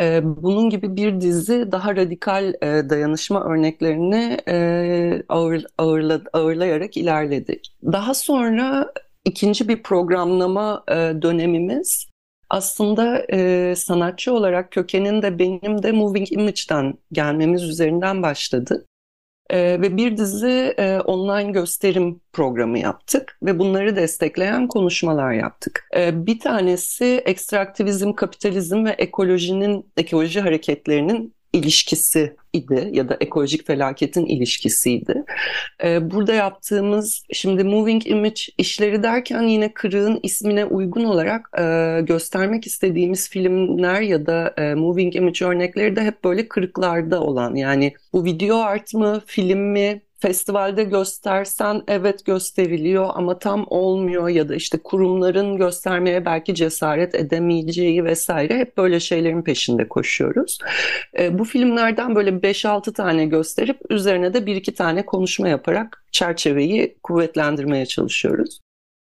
E, 0.00 0.20
bunun 0.24 0.70
gibi 0.70 0.96
bir 0.96 1.20
dizi 1.20 1.72
daha 1.72 1.96
radikal 1.96 2.54
e, 2.62 2.90
dayanışma 2.90 3.44
örneklerini 3.44 4.38
e, 4.48 5.22
ağır, 5.28 5.64
ağırla, 5.78 6.20
ağırlayarak 6.32 6.96
ilerledik. 6.96 7.74
Daha 7.84 8.14
sonra 8.14 8.92
ikinci 9.24 9.68
bir 9.68 9.82
programlama 9.82 10.84
e, 10.88 10.94
dönemimiz 10.94 12.09
aslında 12.50 13.26
e, 13.32 13.74
sanatçı 13.76 14.34
olarak 14.34 14.72
kökenin 14.72 15.22
de 15.22 15.38
benim 15.38 15.82
de 15.82 15.92
Moving 15.92 16.32
Image'den 16.32 16.94
gelmemiz 17.12 17.62
üzerinden 17.62 18.22
başladı. 18.22 18.86
E, 19.50 19.58
ve 19.80 19.96
bir 19.96 20.16
dizi 20.16 20.74
e, 20.78 21.00
online 21.00 21.52
gösterim 21.52 22.20
programı 22.32 22.78
yaptık 22.78 23.38
ve 23.42 23.58
bunları 23.58 23.96
destekleyen 23.96 24.68
konuşmalar 24.68 25.32
yaptık. 25.32 25.88
E, 25.96 26.26
bir 26.26 26.40
tanesi 26.40 27.22
ekstraktivizm, 27.24 28.12
kapitalizm 28.12 28.84
ve 28.84 28.90
ekolojinin, 28.90 29.92
ekoloji 29.96 30.40
hareketlerinin 30.40 31.34
ilişkisi 31.52 32.36
idi 32.52 32.88
ya 32.92 33.08
da 33.08 33.16
ekolojik 33.20 33.66
felaketin 33.66 34.26
ilişkisiydi. 34.26 35.24
Ee, 35.84 36.10
burada 36.10 36.32
yaptığımız 36.32 37.24
şimdi 37.32 37.64
moving 37.64 38.06
image 38.06 38.40
işleri 38.58 39.02
derken 39.02 39.42
yine 39.42 39.74
kırığın 39.74 40.20
ismine 40.22 40.64
uygun 40.64 41.04
olarak 41.04 41.50
e, 41.58 42.00
göstermek 42.02 42.66
istediğimiz 42.66 43.30
filmler 43.30 44.00
ya 44.00 44.26
da 44.26 44.54
e, 44.56 44.74
moving 44.74 45.16
image 45.16 45.44
örnekleri 45.44 45.96
de 45.96 46.02
hep 46.02 46.24
böyle 46.24 46.48
kırıklarda 46.48 47.22
olan 47.22 47.54
yani 47.54 47.94
bu 48.12 48.24
video 48.24 48.56
art 48.58 48.94
mı 48.94 49.22
film 49.26 49.58
mi 49.58 50.02
festivalde 50.20 50.84
göstersen 50.84 51.82
evet 51.88 52.24
gösteriliyor 52.24 53.10
ama 53.14 53.38
tam 53.38 53.66
olmuyor 53.70 54.28
ya 54.28 54.48
da 54.48 54.54
işte 54.54 54.78
kurumların 54.78 55.56
göstermeye 55.56 56.24
belki 56.24 56.54
cesaret 56.54 57.14
edemeyeceği 57.14 58.04
vesaire 58.04 58.58
hep 58.58 58.76
böyle 58.76 59.00
şeylerin 59.00 59.42
peşinde 59.42 59.88
koşuyoruz. 59.88 60.58
E, 61.18 61.38
bu 61.38 61.44
filmlerden 61.44 62.14
böyle 62.14 62.30
5-6 62.30 62.92
tane 62.92 63.26
gösterip 63.26 63.78
üzerine 63.90 64.34
de 64.34 64.38
1-2 64.38 64.74
tane 64.74 65.06
konuşma 65.06 65.48
yaparak 65.48 66.04
çerçeveyi 66.12 66.96
kuvvetlendirmeye 67.02 67.86
çalışıyoruz. 67.86 68.60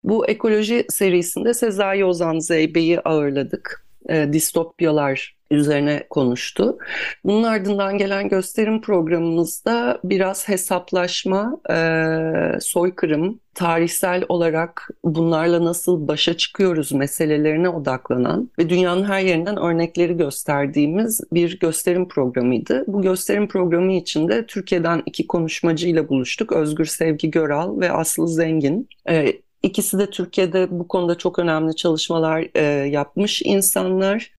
Bu 0.04 0.26
ekoloji 0.26 0.86
serisinde 0.88 1.54
Sezai 1.54 2.04
Ozan 2.04 2.38
Zeybe'yi 2.38 3.00
ağırladık. 3.00 3.84
E, 4.08 4.32
distopyalar 4.32 5.37
üzerine 5.50 6.06
konuştu. 6.10 6.78
Bunun 7.24 7.42
ardından 7.42 7.98
gelen 7.98 8.28
gösterim 8.28 8.80
programımızda 8.80 10.00
biraz 10.04 10.48
hesaplaşma, 10.48 11.60
e, 11.70 12.60
soykırım, 12.60 13.40
tarihsel 13.54 14.24
olarak 14.28 14.88
bunlarla 15.04 15.64
nasıl 15.64 16.08
başa 16.08 16.36
çıkıyoruz 16.36 16.92
meselelerine 16.92 17.68
odaklanan 17.68 18.50
ve 18.58 18.68
dünyanın 18.68 19.04
her 19.04 19.20
yerinden 19.20 19.56
örnekleri 19.56 20.16
gösterdiğimiz 20.16 21.20
bir 21.32 21.58
gösterim 21.58 22.08
programıydı. 22.08 22.84
Bu 22.86 23.02
gösterim 23.02 23.48
programı 23.48 23.92
içinde 23.92 24.46
Türkiye'den 24.46 25.02
iki 25.06 25.26
konuşmacıyla 25.26 26.08
buluştuk. 26.08 26.52
Özgür 26.52 26.86
Sevgi 26.86 27.30
Göral 27.30 27.80
ve 27.80 27.92
Aslı 27.92 28.28
Zengin. 28.28 28.88
E, 29.08 29.32
İkisi 29.62 29.98
de 29.98 30.10
Türkiye'de 30.10 30.66
bu 30.70 30.88
konuda 30.88 31.18
çok 31.18 31.38
önemli 31.38 31.76
çalışmalar 31.76 32.46
e, 32.54 32.62
yapmış 32.88 33.42
insanlar. 33.44 34.37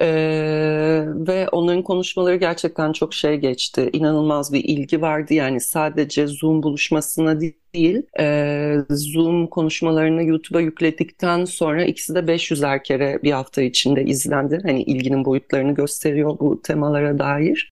Ee, 0.00 1.04
ve 1.06 1.48
onların 1.48 1.82
konuşmaları 1.82 2.36
gerçekten 2.36 2.92
çok 2.92 3.14
şey 3.14 3.36
geçti. 3.36 3.90
İnanılmaz 3.92 4.52
bir 4.52 4.64
ilgi 4.64 5.00
vardı. 5.00 5.34
Yani 5.34 5.60
sadece 5.60 6.26
Zoom 6.26 6.62
buluşmasına 6.62 7.40
değil, 7.40 8.02
e, 8.20 8.76
Zoom 8.90 9.46
konuşmalarını 9.46 10.22
YouTube'a 10.22 10.60
yükledikten 10.60 11.44
sonra 11.44 11.84
ikisi 11.84 12.14
de 12.14 12.18
500'er 12.18 12.82
kere 12.82 13.22
bir 13.22 13.32
hafta 13.32 13.62
içinde 13.62 14.04
izlendi. 14.04 14.60
Hani 14.62 14.82
ilginin 14.82 15.24
boyutlarını 15.24 15.74
gösteriyor 15.74 16.38
bu 16.38 16.62
temalara 16.62 17.18
dair. 17.18 17.70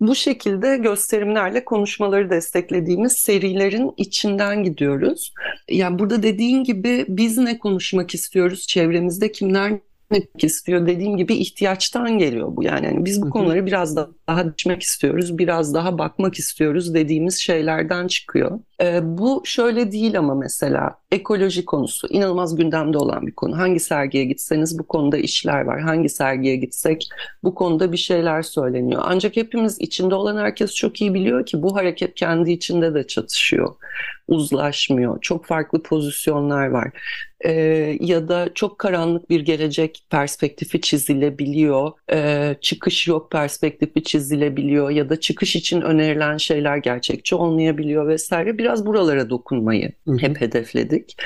Bu 0.00 0.14
şekilde 0.14 0.76
gösterimlerle 0.76 1.64
konuşmaları 1.64 2.30
desteklediğimiz 2.30 3.12
serilerin 3.12 3.90
içinden 3.96 4.64
gidiyoruz. 4.64 5.34
Yani 5.70 5.98
burada 5.98 6.22
dediğin 6.22 6.64
gibi 6.64 7.04
biz 7.08 7.38
ne 7.38 7.58
konuşmak 7.58 8.14
istiyoruz, 8.14 8.66
çevremizde 8.66 9.32
kimler 9.32 9.72
etmek 10.14 10.44
istiyor. 10.44 10.86
Dediğim 10.86 11.16
gibi 11.16 11.34
ihtiyaçtan 11.34 12.18
geliyor 12.18 12.56
bu 12.56 12.62
yani. 12.64 12.86
yani 12.86 13.04
biz 13.04 13.22
bu 13.22 13.30
konuları 13.30 13.66
biraz 13.66 13.96
daha, 13.96 14.08
daha 14.28 14.54
düşmek 14.54 14.82
istiyoruz, 14.82 15.38
biraz 15.38 15.74
daha 15.74 15.98
bakmak 15.98 16.34
istiyoruz 16.34 16.94
dediğimiz 16.94 17.38
şeylerden 17.38 18.06
çıkıyor. 18.06 18.60
Ee, 18.82 19.00
bu 19.18 19.42
şöyle 19.44 19.92
değil 19.92 20.18
ama 20.18 20.34
mesela 20.34 20.98
ekoloji 21.12 21.64
konusu 21.64 22.08
inanılmaz 22.08 22.56
gündemde 22.56 22.98
olan 22.98 23.26
bir 23.26 23.32
konu. 23.32 23.58
Hangi 23.58 23.80
sergiye 23.80 24.24
gitseniz 24.24 24.78
bu 24.78 24.82
konuda 24.82 25.16
işler 25.16 25.60
var. 25.60 25.80
Hangi 25.80 26.08
sergiye 26.08 26.56
gitsek 26.56 27.08
bu 27.44 27.54
konuda 27.54 27.92
bir 27.92 27.96
şeyler 27.96 28.42
söyleniyor. 28.42 29.02
Ancak 29.04 29.36
hepimiz 29.36 29.80
içinde 29.80 30.14
olan 30.14 30.36
herkes 30.36 30.74
çok 30.74 31.00
iyi 31.00 31.14
biliyor 31.14 31.46
ki 31.46 31.62
bu 31.62 31.76
hareket 31.76 32.14
kendi 32.14 32.52
içinde 32.52 32.94
de 32.94 33.06
çatışıyor. 33.06 33.74
Uzlaşmıyor. 34.28 35.20
Çok 35.20 35.46
farklı 35.46 35.82
pozisyonlar 35.82 36.66
var. 36.66 36.90
E, 37.44 37.52
ya 38.00 38.28
da 38.28 38.48
çok 38.54 38.78
karanlık 38.78 39.30
bir 39.30 39.40
gelecek 39.40 40.04
perspektifi 40.10 40.80
çizilebiliyor, 40.80 41.92
e, 42.12 42.54
çıkış 42.60 43.08
yok 43.08 43.30
perspektifi 43.30 44.02
çizilebiliyor 44.02 44.90
ya 44.90 45.08
da 45.08 45.20
çıkış 45.20 45.56
için 45.56 45.80
önerilen 45.80 46.36
şeyler 46.36 46.76
gerçekçi 46.76 47.34
olmayabiliyor 47.34 48.08
vesaire. 48.08 48.58
Biraz 48.58 48.86
buralara 48.86 49.30
dokunmayı 49.30 49.92
hep 50.18 50.40
hedefledik. 50.40 51.16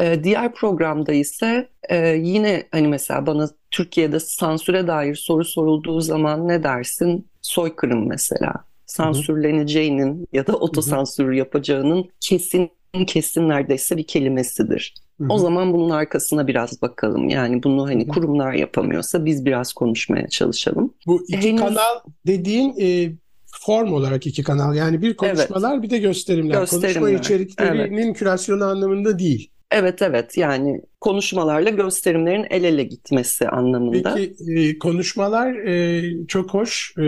E, 0.00 0.24
diğer 0.24 0.54
programda 0.54 1.12
ise 1.12 1.68
e, 1.88 2.08
yine 2.08 2.68
hani 2.70 2.88
mesela 2.88 3.26
bana 3.26 3.48
Türkiye'de 3.70 4.20
sansüre 4.20 4.86
dair 4.86 5.14
soru 5.14 5.44
sorulduğu 5.44 6.00
zaman 6.00 6.48
ne 6.48 6.62
dersin? 6.62 7.28
Soykırım 7.42 8.08
mesela. 8.08 8.52
Sansürleneceğinin 8.86 10.28
ya 10.32 10.46
da 10.46 10.56
otosansür 10.56 11.32
yapacağının 11.32 12.10
kesin 12.20 12.70
kesin 13.06 13.48
neredeyse 13.48 13.96
bir 13.96 14.06
kelimesidir. 14.06 14.94
Hı 15.20 15.24
hı. 15.24 15.28
O 15.30 15.38
zaman 15.38 15.72
bunun 15.72 15.90
arkasına 15.90 16.46
biraz 16.46 16.82
bakalım. 16.82 17.28
Yani 17.28 17.62
bunu 17.62 17.86
hani 17.86 18.04
Hı 18.04 18.06
hı. 18.06 18.14
kurumlar 18.14 18.52
yapamıyorsa 18.52 19.24
biz 19.24 19.44
biraz 19.44 19.72
konuşmaya 19.72 20.28
çalışalım. 20.28 20.94
Bu 21.06 21.22
iki 21.28 21.48
Henüz- 21.48 21.60
kanal 21.60 22.00
dediğin 22.26 22.74
e, 22.80 23.12
form 23.46 23.92
olarak 23.92 24.26
iki 24.26 24.42
kanal. 24.42 24.74
Yani 24.74 25.02
bir 25.02 25.16
konuşmalar 25.16 25.82
bir 25.82 25.90
de 25.90 25.98
gösterimler. 25.98 26.56
Konuşma 26.56 26.78
Gösterimler, 26.78 27.18
içeriklerinin 27.18 28.14
kürasyonu 28.14 28.64
anlamında 28.64 29.18
değil. 29.18 29.50
Evet 29.70 30.02
evet 30.02 30.36
yani 30.36 30.80
konuşmalarla 31.00 31.70
gösterimlerin 31.70 32.46
el 32.50 32.64
ele 32.64 32.82
gitmesi 32.82 33.48
anlamında. 33.48 34.14
Peki 34.14 34.52
e, 34.52 34.78
konuşmalar 34.78 35.54
e, 35.54 36.02
çok 36.28 36.54
hoş. 36.54 36.94
E, 36.98 37.02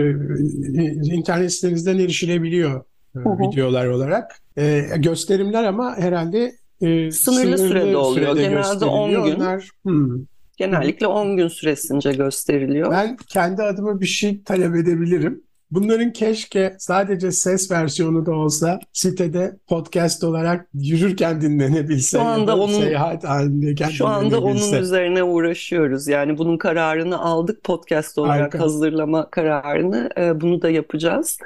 internet 1.15 1.53
sitenizden 1.53 1.99
erişilebiliyor 1.99 2.79
e, 2.79 2.83
Hı 3.13 3.19
hı. 3.19 3.49
videolar 3.49 3.85
olarak. 3.87 4.31
E, 4.57 4.87
gösterimler 4.97 5.63
ama 5.63 5.97
herhalde 5.97 6.55
e, 6.81 7.11
Sınırlı 7.11 7.57
sürede 7.57 7.97
oluyor. 7.97 8.27
sürede 8.35 8.41
Genelde 8.47 8.85
10 8.85 9.09
gösteriliyor. 9.09 9.25
gün. 9.25 9.41
Onlar, 9.43 9.69
hmm. 9.83 10.25
Genellikle 10.57 11.07
10 11.07 11.37
gün 11.37 11.47
süresince 11.47 12.11
gösteriliyor. 12.11 12.91
Ben 12.91 13.17
kendi 13.27 13.63
adıma 13.63 14.01
bir 14.01 14.05
şey 14.05 14.43
talep 14.43 14.75
edebilirim. 14.75 15.43
Bunların 15.73 16.13
keşke 16.13 16.75
sadece 16.79 17.31
ses 17.31 17.71
versiyonu 17.71 18.25
da 18.25 18.31
olsa 18.31 18.79
sitede 18.93 19.57
podcast 19.67 20.23
olarak 20.23 20.67
yürürken 20.73 21.41
dinlenebilse 21.41 22.17
Şu 22.17 22.23
anda 22.23 22.47
da 22.47 22.57
onun- 22.57 22.81
seyahat 22.81 23.23
halindeyken 23.23 23.89
Şu 23.89 24.07
anda 24.07 24.41
onun 24.41 24.73
üzerine 24.73 25.23
uğraşıyoruz. 25.23 26.07
Yani 26.07 26.37
bunun 26.37 26.57
kararını 26.57 27.19
aldık 27.21 27.63
podcast 27.63 28.17
olarak 28.17 28.41
Harika. 28.41 28.59
hazırlama 28.59 29.29
kararını. 29.29 30.09
Ee, 30.17 30.41
bunu 30.41 30.61
da 30.61 30.69
yapacağız. 30.69 31.37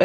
Ee, 0.00 0.04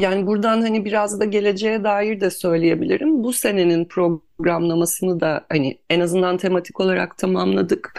yani 0.00 0.26
buradan 0.26 0.60
hani 0.60 0.84
biraz 0.84 1.20
da 1.20 1.24
geleceğe 1.24 1.84
dair 1.84 2.20
de 2.20 2.30
söyleyebilirim. 2.30 3.24
Bu 3.24 3.32
senenin 3.32 3.84
programlamasını 3.84 5.20
da 5.20 5.44
hani 5.48 5.78
en 5.90 6.00
azından 6.00 6.36
tematik 6.38 6.80
olarak 6.80 7.18
tamamladık. 7.18 7.92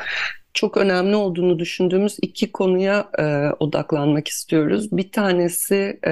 Çok 0.60 0.78
önemli 0.78 1.16
olduğunu 1.16 1.60
düşündüğümüz 1.60 2.18
iki 2.22 2.52
konuya 2.52 3.10
e, 3.20 3.24
odaklanmak 3.60 4.28
istiyoruz. 4.28 4.92
Bir 4.92 5.12
tanesi 5.12 6.00
e, 6.08 6.12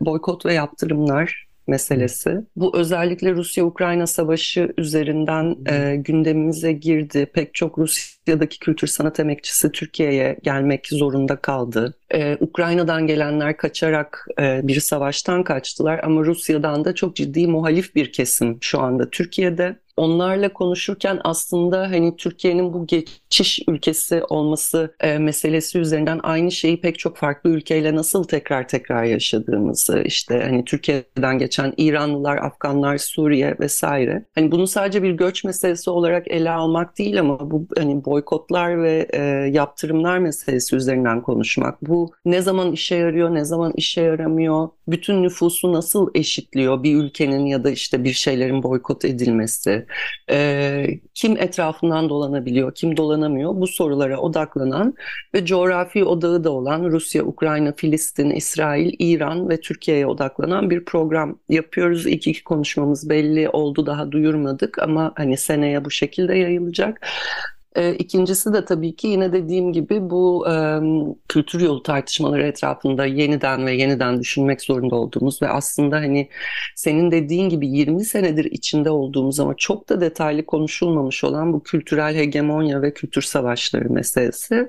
boykot 0.00 0.46
ve 0.46 0.54
yaptırımlar 0.54 1.46
meselesi. 1.66 2.40
Bu 2.56 2.78
özellikle 2.78 3.32
Rusya-Ukrayna 3.32 4.06
savaşı 4.06 4.72
üzerinden 4.78 5.56
e, 5.70 5.96
gündemimize 5.96 6.72
girdi. 6.72 7.26
Pek 7.34 7.54
çok 7.54 7.78
Rusya'daki 7.78 8.58
kültür 8.58 8.86
sanat 8.86 9.20
emekçisi 9.20 9.72
Türkiye'ye 9.72 10.36
gelmek 10.42 10.86
zorunda 10.86 11.36
kaldı. 11.36 11.94
E, 12.14 12.36
Ukrayna'dan 12.40 13.06
gelenler 13.06 13.56
kaçarak 13.56 14.26
e, 14.40 14.60
bir 14.62 14.80
savaştan 14.80 15.44
kaçtılar 15.44 16.00
ama 16.04 16.24
Rusya'dan 16.24 16.84
da 16.84 16.94
çok 16.94 17.16
ciddi 17.16 17.46
muhalif 17.46 17.94
bir 17.94 18.12
kesim 18.12 18.58
şu 18.60 18.80
anda 18.80 19.10
Türkiye'de. 19.10 19.76
Onlarla 20.00 20.52
konuşurken 20.52 21.20
aslında 21.24 21.80
hani 21.80 22.16
Türkiye'nin 22.16 22.72
bu 22.72 22.86
geçiş 22.86 23.60
ülkesi 23.68 24.22
olması 24.24 24.94
e, 25.00 25.18
meselesi 25.18 25.78
üzerinden 25.78 26.20
aynı 26.22 26.50
şeyi 26.50 26.80
pek 26.80 26.98
çok 26.98 27.16
farklı 27.16 27.50
ülkeyle 27.50 27.94
nasıl 27.94 28.24
tekrar 28.24 28.68
tekrar 28.68 29.04
yaşadığımızı 29.04 30.02
işte 30.04 30.40
hani 30.44 30.64
Türkiye'den 30.64 31.38
geçen 31.38 31.74
İranlılar, 31.76 32.36
Afganlar, 32.36 32.98
Suriye 32.98 33.56
vesaire. 33.60 34.24
Hani 34.34 34.50
bunu 34.50 34.66
sadece 34.66 35.02
bir 35.02 35.12
göç 35.12 35.44
meselesi 35.44 35.90
olarak 35.90 36.28
ele 36.28 36.50
almak 36.50 36.98
değil 36.98 37.20
ama 37.20 37.50
bu 37.50 37.66
hani 37.78 38.04
boykotlar 38.04 38.82
ve 38.82 39.08
e, 39.12 39.22
yaptırımlar 39.52 40.18
meselesi 40.18 40.76
üzerinden 40.76 41.22
konuşmak. 41.22 41.82
Bu 41.82 42.12
ne 42.24 42.42
zaman 42.42 42.72
işe 42.72 42.96
yarıyor, 42.96 43.34
ne 43.34 43.44
zaman 43.44 43.72
işe 43.76 44.00
yaramıyor? 44.02 44.68
Bütün 44.90 45.22
nüfusu 45.22 45.72
nasıl 45.72 46.10
eşitliyor 46.14 46.82
bir 46.82 46.96
ülkenin 46.96 47.46
ya 47.46 47.64
da 47.64 47.70
işte 47.70 48.04
bir 48.04 48.12
şeylerin 48.12 48.62
boykot 48.62 49.04
edilmesi? 49.04 49.86
Ee, 50.30 50.86
kim 51.14 51.36
etrafından 51.36 52.08
dolanabiliyor, 52.08 52.74
kim 52.74 52.96
dolanamıyor? 52.96 53.54
Bu 53.54 53.66
sorulara 53.66 54.18
odaklanan 54.18 54.94
ve 55.34 55.44
coğrafi 55.44 56.04
odağı 56.04 56.44
da 56.44 56.50
olan 56.50 56.84
Rusya, 56.84 57.24
Ukrayna, 57.24 57.72
Filistin, 57.72 58.30
İsrail, 58.30 58.92
İran 58.98 59.48
ve 59.48 59.60
Türkiye'ye 59.60 60.06
odaklanan 60.06 60.70
bir 60.70 60.84
program 60.84 61.38
yapıyoruz. 61.48 62.06
İlk 62.06 62.26
iki 62.26 62.44
konuşmamız 62.44 63.10
belli 63.10 63.48
oldu 63.48 63.86
daha 63.86 64.12
duyurmadık 64.12 64.78
ama 64.78 65.12
hani 65.16 65.36
seneye 65.36 65.84
bu 65.84 65.90
şekilde 65.90 66.34
yayılacak. 66.34 67.06
E, 67.76 67.94
İkincisi 67.94 68.52
de 68.52 68.64
tabii 68.64 68.96
ki 68.96 69.08
yine 69.08 69.32
dediğim 69.32 69.72
gibi 69.72 70.10
bu 70.10 70.46
e, 70.50 70.80
kültür 71.28 71.60
yolu 71.60 71.82
tartışmaları 71.82 72.42
etrafında 72.46 73.06
yeniden 73.06 73.66
ve 73.66 73.72
yeniden 73.74 74.20
düşünmek 74.20 74.62
zorunda 74.62 74.96
olduğumuz 74.96 75.42
ve 75.42 75.48
aslında 75.48 75.96
hani 75.96 76.28
senin 76.76 77.10
dediğin 77.10 77.48
gibi 77.48 77.68
20 77.68 78.04
senedir 78.04 78.44
içinde 78.44 78.90
olduğumuz 78.90 79.40
ama 79.40 79.54
çok 79.56 79.88
da 79.88 80.00
detaylı 80.00 80.46
konuşulmamış 80.46 81.24
olan 81.24 81.52
bu 81.52 81.62
kültürel 81.62 82.14
hegemonya 82.14 82.82
ve 82.82 82.94
kültür 82.94 83.22
savaşları 83.22 83.90
meselesi. 83.90 84.68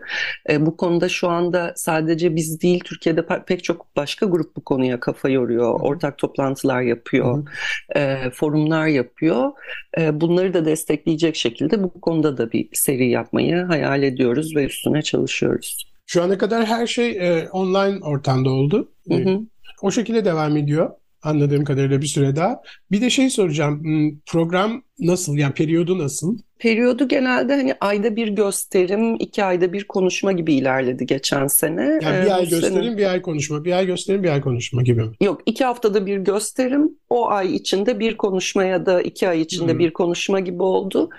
E, 0.50 0.66
bu 0.66 0.78
konuda 0.78 1.10
şu 1.10 1.30
anda 1.30 1.74
sadece 1.76 2.36
biz 2.36 2.62
değil 2.62 2.80
Türkiye'de 2.86 3.22
pe- 3.22 3.46
pek 3.46 3.64
çok 3.64 3.96
başka 3.96 4.26
grup 4.26 4.56
bu 4.56 4.62
konuya 4.64 5.00
kafa 5.00 5.30
yoruyor, 5.30 5.80
ortak 5.82 6.18
toplantılar 6.18 6.82
yapıyor, 6.82 7.48
e, 7.96 8.30
forumlar 8.34 8.88
yapıyor. 8.88 9.52
E, 9.98 10.22
bunları 10.22 10.54
da 10.54 10.66
destekleyecek 10.66 11.36
şekilde 11.36 11.84
bu 11.84 12.02
konuda 12.02 12.38
da 12.38 12.52
bir 12.52 12.70
seri 12.92 13.10
yapmayı 13.10 13.56
hayal 13.56 14.04
ediyoruz 14.04 14.56
ve 14.56 14.66
üstüne 14.66 15.02
çalışıyoruz. 15.02 15.86
Şu 16.08 16.24
ana 16.24 16.38
kadar 16.38 16.66
her 16.66 16.88
şey 16.88 17.10
e, 17.12 17.50
online 17.50 18.06
ortamda 18.06 18.50
oldu. 18.52 18.92
Hı 19.08 19.14
E, 19.14 19.26
hı. 19.26 19.40
o 19.82 19.92
şekilde 19.92 20.26
devam 20.26 20.58
ediyor. 20.58 20.90
Anladığım 21.24 21.64
kadarıyla 21.64 22.02
bir 22.02 22.08
süre 22.08 22.36
daha. 22.36 22.62
Bir 22.92 23.02
de 23.02 23.10
şey 23.10 23.30
soracağım. 23.30 23.84
Hmm, 23.84 24.12
Program 24.28 24.84
nasıl? 25.02 25.38
Yani 25.38 25.54
periyodu 25.54 25.98
nasıl? 26.00 26.38
Periyodu 26.60 27.08
genelde 27.08 27.56
hani 27.56 27.74
ayda 27.82 28.16
bir 28.16 28.28
gösterim, 28.28 29.16
iki 29.16 29.44
ayda 29.44 29.74
bir 29.74 29.84
konuşma 29.84 30.32
gibi 30.32 30.54
ilerledi 30.54 31.06
geçen 31.06 31.48
sene. 31.48 32.00
Yani 32.04 32.18
Ee, 32.18 32.26
bir 32.26 32.32
ay 32.36 32.42
bu 32.42 32.46
sene- 32.46 32.60
gösterim, 32.60 32.98
bir 32.98 33.12
ay 33.12 33.22
konuşma. 33.22 33.66
Bir 33.66 33.72
ay 33.72 33.86
gösterim, 33.86 34.24
bir 34.24 34.30
ay 34.30 34.42
konuşma 34.42 34.82
gibi 34.82 35.02
mi? 35.04 35.12
Yok, 35.22 35.42
iki 35.46 35.66
haftada 35.66 36.06
bir 36.06 36.18
gösterim, 36.18 36.90
o 37.10 37.30
ay 37.30 37.56
içinde 37.56 38.00
bir 38.00 38.18
konuşma 38.18 38.64
ya 38.64 38.86
da 38.86 39.02
iki 39.02 39.30
ay 39.30 39.42
içinde 39.42 39.72
Hmm. 39.72 39.80
bir 39.80 39.94
konuşma 39.94 40.40
gibi 40.40 40.64
oldu. 40.64 41.10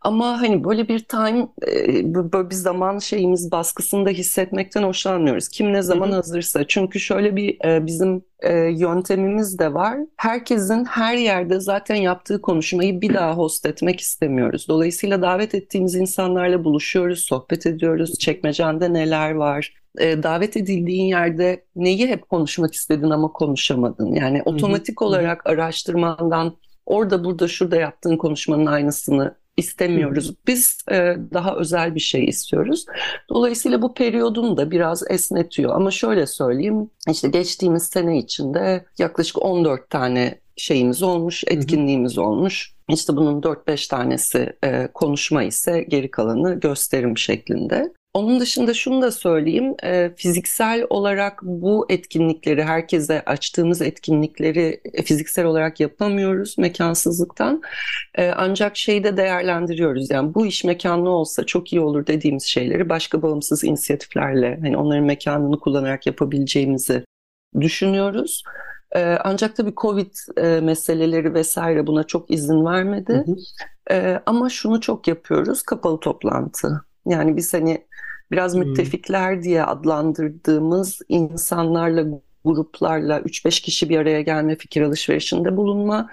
Ama 0.00 0.40
hani 0.40 0.64
böyle 0.64 0.88
bir 0.88 0.98
time, 0.98 1.48
e, 1.66 2.14
böyle 2.14 2.50
bir 2.50 2.54
zaman 2.54 2.98
şeyimiz 2.98 3.52
baskısını 3.52 4.06
da 4.06 4.10
hissetmekten 4.10 4.82
hoşlanmıyoruz. 4.82 5.48
Kim 5.48 5.72
ne 5.72 5.82
zaman 5.82 6.08
hı. 6.10 6.14
hazırsa. 6.14 6.64
Çünkü 6.68 7.00
şöyle 7.00 7.36
bir 7.36 7.64
e, 7.64 7.86
bizim 7.86 8.22
e, 8.42 8.52
yöntemimiz 8.56 9.58
de 9.58 9.74
var. 9.74 9.98
Herkesin 10.16 10.84
her 10.84 11.16
yerde 11.16 11.60
zaten 11.60 11.94
yaptığı 11.94 12.40
konuşmayı 12.42 13.00
bir 13.00 13.14
daha 13.14 13.31
host 13.36 13.66
etmek 13.66 14.00
istemiyoruz. 14.00 14.68
Dolayısıyla 14.68 15.22
davet 15.22 15.54
ettiğimiz 15.54 15.94
insanlarla 15.94 16.64
buluşuyoruz, 16.64 17.18
sohbet 17.18 17.66
ediyoruz. 17.66 18.18
Çekmecende 18.18 18.92
neler 18.92 19.30
var? 19.30 19.74
E, 19.98 20.22
davet 20.22 20.56
edildiğin 20.56 21.06
yerde 21.06 21.64
neyi 21.76 22.06
hep 22.08 22.28
konuşmak 22.28 22.74
istedin 22.74 23.10
ama 23.10 23.32
konuşamadın? 23.32 24.14
Yani 24.14 24.42
otomatik 24.44 25.00
hı. 25.00 25.04
olarak 25.04 25.46
araştırmandan 25.46 26.56
orada 26.86 27.24
burada 27.24 27.48
şurada 27.48 27.76
yaptığın 27.76 28.16
konuşmanın 28.16 28.66
aynısını 28.66 29.34
istemiyoruz. 29.56 30.34
Biz 30.46 30.78
e, 30.90 31.16
daha 31.34 31.56
özel 31.56 31.94
bir 31.94 32.00
şey 32.00 32.24
istiyoruz. 32.24 32.84
Dolayısıyla 33.28 33.82
bu 33.82 33.94
periyodunu 33.94 34.56
da 34.56 34.70
biraz 34.70 35.10
esnetiyor. 35.10 35.74
Ama 35.74 35.90
şöyle 35.90 36.26
söyleyeyim, 36.26 36.90
işte 37.10 37.28
geçtiğimiz 37.28 37.82
sene 37.82 38.18
içinde 38.18 38.84
yaklaşık 38.98 39.42
14 39.42 39.90
tane 39.90 40.40
şeyimiz 40.56 41.02
olmuş, 41.02 41.44
etkinliğimiz 41.46 42.18
olmuş. 42.18 42.74
İşte 42.92 43.16
bunun 43.16 43.42
4-5 43.42 43.88
tanesi 43.88 44.52
e, 44.64 44.88
konuşma 44.94 45.42
ise 45.42 45.82
geri 45.88 46.10
kalanı 46.10 46.60
gösterim 46.60 47.18
şeklinde. 47.18 47.92
Onun 48.14 48.40
dışında 48.40 48.74
şunu 48.74 49.02
da 49.02 49.10
söyleyeyim, 49.10 49.74
e, 49.82 50.10
fiziksel 50.16 50.86
olarak 50.90 51.40
bu 51.42 51.86
etkinlikleri, 51.88 52.64
herkese 52.64 53.22
açtığımız 53.26 53.82
etkinlikleri 53.82 54.80
e, 54.94 55.02
fiziksel 55.02 55.44
olarak 55.44 55.80
yapamıyoruz 55.80 56.58
mekansızlıktan. 56.58 57.62
E, 58.14 58.30
ancak 58.36 58.76
şeyi 58.76 59.04
de 59.04 59.16
değerlendiriyoruz. 59.16 60.10
Yani 60.10 60.34
bu 60.34 60.46
iş 60.46 60.64
mekanlı 60.64 61.10
olsa 61.10 61.46
çok 61.46 61.72
iyi 61.72 61.80
olur 61.80 62.06
dediğimiz 62.06 62.44
şeyleri 62.44 62.88
başka 62.88 63.22
bağımsız 63.22 63.64
inisiyatiflerle, 63.64 64.58
hani 64.62 64.76
onların 64.76 65.04
mekanını 65.04 65.60
kullanarak 65.60 66.06
yapabileceğimizi 66.06 67.04
düşünüyoruz. 67.60 68.42
E, 68.96 69.18
ancak 69.24 69.56
tabii 69.56 69.74
Covid 69.76 70.14
e, 70.36 70.60
meseleleri 70.60 71.34
vesaire 71.34 71.86
buna 71.86 72.04
çok 72.04 72.30
izin 72.30 72.64
vermedi. 72.64 73.12
Hı 73.26 73.32
hı. 73.32 73.36
E, 73.90 74.22
ama 74.26 74.48
şunu 74.48 74.80
çok 74.80 75.08
yapıyoruz, 75.08 75.62
kapalı 75.62 76.00
toplantı. 76.00 76.84
Yani 77.06 77.36
biz 77.36 77.54
hani 77.54 77.86
biraz 78.30 78.54
müttefikler 78.54 79.42
diye 79.42 79.64
adlandırdığımız 79.64 81.00
insanlarla, 81.08 82.04
gruplarla 82.44 83.20
3-5 83.20 83.60
kişi 83.60 83.88
bir 83.88 83.98
araya 83.98 84.20
gelme, 84.20 84.56
fikir 84.56 84.82
alışverişinde 84.82 85.56
bulunma 85.56 86.10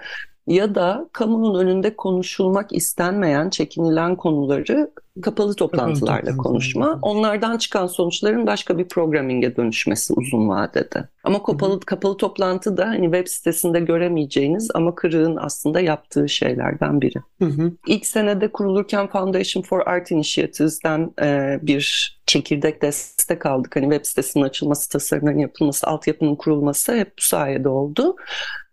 ya 0.50 0.74
da 0.74 1.08
kamunun 1.12 1.58
önünde 1.58 1.96
konuşulmak 1.96 2.72
istenmeyen, 2.72 3.50
çekinilen 3.50 4.16
konuları 4.16 4.90
kapalı 5.22 5.54
toplantılarla 5.54 6.36
konuşma. 6.36 6.98
Onlardan 7.02 7.58
çıkan 7.58 7.86
sonuçların 7.86 8.46
başka 8.46 8.78
bir 8.78 8.88
programinge 8.88 9.56
dönüşmesi 9.56 10.14
uzun 10.14 10.48
vadede. 10.48 11.08
Ama 11.24 11.42
kapalı, 11.42 11.72
hı 11.72 11.76
hı. 11.76 11.80
kapalı 11.80 12.16
toplantı 12.16 12.76
da 12.76 12.86
hani 12.86 13.04
web 13.04 13.26
sitesinde 13.26 13.80
göremeyeceğiniz 13.80 14.70
ama 14.74 14.94
Kırık'ın 14.94 15.36
aslında 15.36 15.80
yaptığı 15.80 16.28
şeylerden 16.28 17.00
biri. 17.00 17.18
Hı 17.38 17.44
hı. 17.44 17.72
İlk 17.86 18.06
senede 18.06 18.48
kurulurken 18.48 19.06
Foundation 19.06 19.62
for 19.62 19.80
Art 19.86 20.10
Initiatives'den 20.10 21.10
e, 21.22 21.58
bir 21.62 22.19
çekirdek 22.30 22.82
destek 22.82 23.46
aldık. 23.46 23.76
Hani 23.76 23.84
web 23.84 24.06
sitesinin 24.06 24.44
açılması, 24.44 24.88
tasarımların 24.88 25.38
yapılması, 25.38 25.86
altyapının 25.86 26.36
kurulması 26.36 26.94
hep 26.96 27.18
bu 27.18 27.22
sayede 27.22 27.68
oldu. 27.68 28.16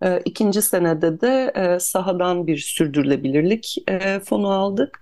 E, 0.04 0.22
ikinci 0.26 0.62
senede 0.62 1.22
de 1.22 1.52
e, 1.56 1.80
sahadan 1.80 2.48
bir 2.48 2.58
sürdürülebilirlik 2.58 3.76
e, 3.88 4.20
fonu 4.20 4.50
aldık. 4.50 5.00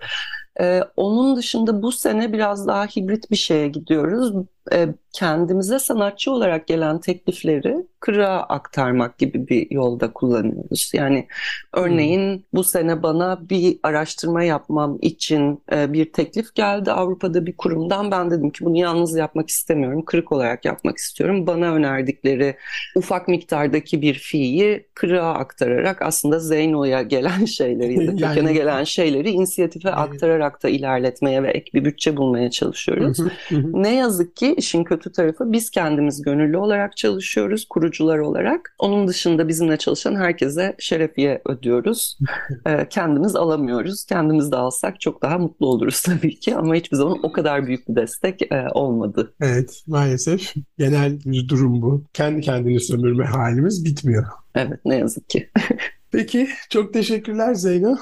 Ee, 0.62 0.82
onun 0.98 1.36
dışında 1.36 1.82
bu 1.82 1.92
sene 1.92 2.34
biraz 2.34 2.68
daha 2.68 2.86
hibrit 2.86 3.32
bir 3.32 3.36
şeye 3.36 3.68
gidiyoruz. 3.68 4.34
Ee, 4.74 4.88
kendimize 5.14 5.80
sanatçı 5.80 6.32
olarak 6.32 6.68
gelen 6.68 7.00
teklifleri 7.00 7.86
kırığa 8.00 8.40
aktarmak 8.40 9.18
gibi 9.18 9.48
bir 9.48 9.72
yolda 9.72 10.14
kullanıyoruz. 10.14 10.92
Yani 10.94 11.28
örneğin 11.74 12.36
hmm. 12.36 12.42
bu 12.54 12.64
sene 12.64 13.04
bana 13.04 13.50
bir 13.50 13.78
araştırma 13.84 14.44
yapmam 14.44 14.98
için 15.02 15.62
e, 15.72 15.94
bir 15.94 16.14
teklif 16.14 16.56
geldi 16.56 16.92
Avrupa'da 16.92 17.46
bir 17.46 17.58
kurumdan. 17.58 18.12
Ben 18.12 18.32
dedim 18.32 18.50
ki 18.50 18.66
bunu 18.66 18.78
yalnız 18.78 19.16
yapmak 19.16 19.50
istemiyorum, 19.50 20.06
kırık 20.06 20.32
olarak 20.32 20.66
yapmak 20.66 20.98
istiyorum. 20.98 21.48
Bana 21.48 21.74
önerdikleri 21.74 22.56
ufak 22.96 23.28
miktardaki 23.28 24.02
bir 24.02 24.14
fiyi 24.14 24.86
kırığa 24.94 25.34
aktararak 25.34 26.02
aslında 26.02 26.40
Zeyno'ya 26.40 27.02
gelen 27.02 27.46
şeyleri 27.58 28.04
ya 28.04 28.08
da 28.08 28.16
kökene 28.16 28.54
gelen 28.54 28.84
şeyleri 28.84 29.30
inisiyatife 29.30 29.92
aktararak 29.92 30.64
da 30.64 30.70
ilerletmeye 30.70 31.44
ve 31.44 31.52
ek 31.52 31.72
bir 31.74 31.86
bütçe 31.86 32.18
bulmaya 32.18 32.50
çalışıyoruz. 32.50 33.18
ne 33.52 33.96
yazık 33.96 34.36
ki 34.36 34.55
işin 34.58 34.84
kötü 34.84 35.12
tarafı 35.12 35.52
biz 35.52 35.70
kendimiz 35.70 36.22
gönüllü 36.22 36.58
olarak 36.58 36.98
çalışıyoruz, 36.98 37.66
kurucular 37.66 38.18
olarak. 38.18 38.76
Onun 38.80 39.08
dışında 39.08 39.48
bizimle 39.48 39.78
çalışan 39.78 40.16
herkese 40.16 40.76
şerefiye 40.80 41.42
ödüyoruz. 41.46 42.18
Ee, 42.68 42.88
kendimiz 42.90 43.36
alamıyoruz. 43.36 44.06
Kendimiz 44.06 44.52
de 44.52 44.56
alsak 44.56 45.02
çok 45.02 45.22
daha 45.22 45.38
mutlu 45.38 45.68
oluruz 45.68 46.02
tabii 46.06 46.40
ki 46.40 46.56
ama 46.56 46.76
hiçbir 46.76 46.98
zaman 46.98 47.20
o 47.24 47.32
kadar 47.32 47.68
büyük 47.68 47.90
bir 47.90 47.96
destek 47.96 48.42
e, 48.42 48.68
olmadı. 48.74 49.34
Evet 49.42 49.84
maalesef 49.88 50.54
genel 50.78 51.20
bir 51.26 51.48
durum 51.48 51.82
bu. 51.82 52.04
Kendi 52.14 52.42
kendini 52.42 52.80
sömürme 52.80 53.26
halimiz 53.26 53.86
bitmiyor. 53.86 54.26
Evet 54.56 54.80
ne 54.86 54.96
yazık 54.96 55.30
ki. 55.30 55.50
Peki 56.12 56.48
çok 56.70 56.94
teşekkürler 56.94 57.54
Zeyno. 57.54 57.98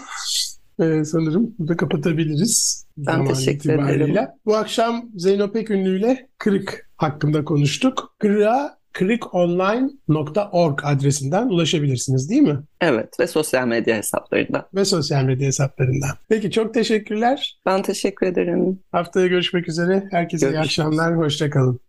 Ee, 0.79 1.03
sanırım 1.05 1.55
burada 1.59 1.77
kapatabiliriz. 1.77 2.86
Ben 2.97 3.25
teşekkür 3.25 3.69
itibariyle. 3.69 4.03
ederim. 4.03 4.27
Bu 4.45 4.55
akşam 4.55 5.05
Zeyno 5.15 5.51
Pekünlü 5.51 5.99
ile 5.99 6.29
Kırık 6.38 6.89
hakkında 6.97 7.43
konuştuk. 7.45 8.15
Kırık'a 8.19 8.77
kırıkonline.org 8.93 10.79
adresinden 10.83 11.47
ulaşabilirsiniz 11.47 12.29
değil 12.29 12.41
mi? 12.41 12.59
Evet 12.81 13.19
ve 13.19 13.27
sosyal 13.27 13.67
medya 13.67 13.97
hesaplarından. 13.97 14.65
Ve 14.75 14.86
sosyal 14.86 15.23
medya 15.23 15.47
hesaplarından. 15.47 16.09
Peki 16.29 16.51
çok 16.51 16.73
teşekkürler. 16.73 17.59
Ben 17.65 17.81
teşekkür 17.81 18.27
ederim. 18.27 18.79
Haftaya 18.91 19.27
görüşmek 19.27 19.69
üzere. 19.69 20.03
Herkese 20.12 20.45
Görüşürüz. 20.45 20.63
iyi 20.63 20.65
akşamlar. 20.65 21.17
Hoşçakalın. 21.17 21.79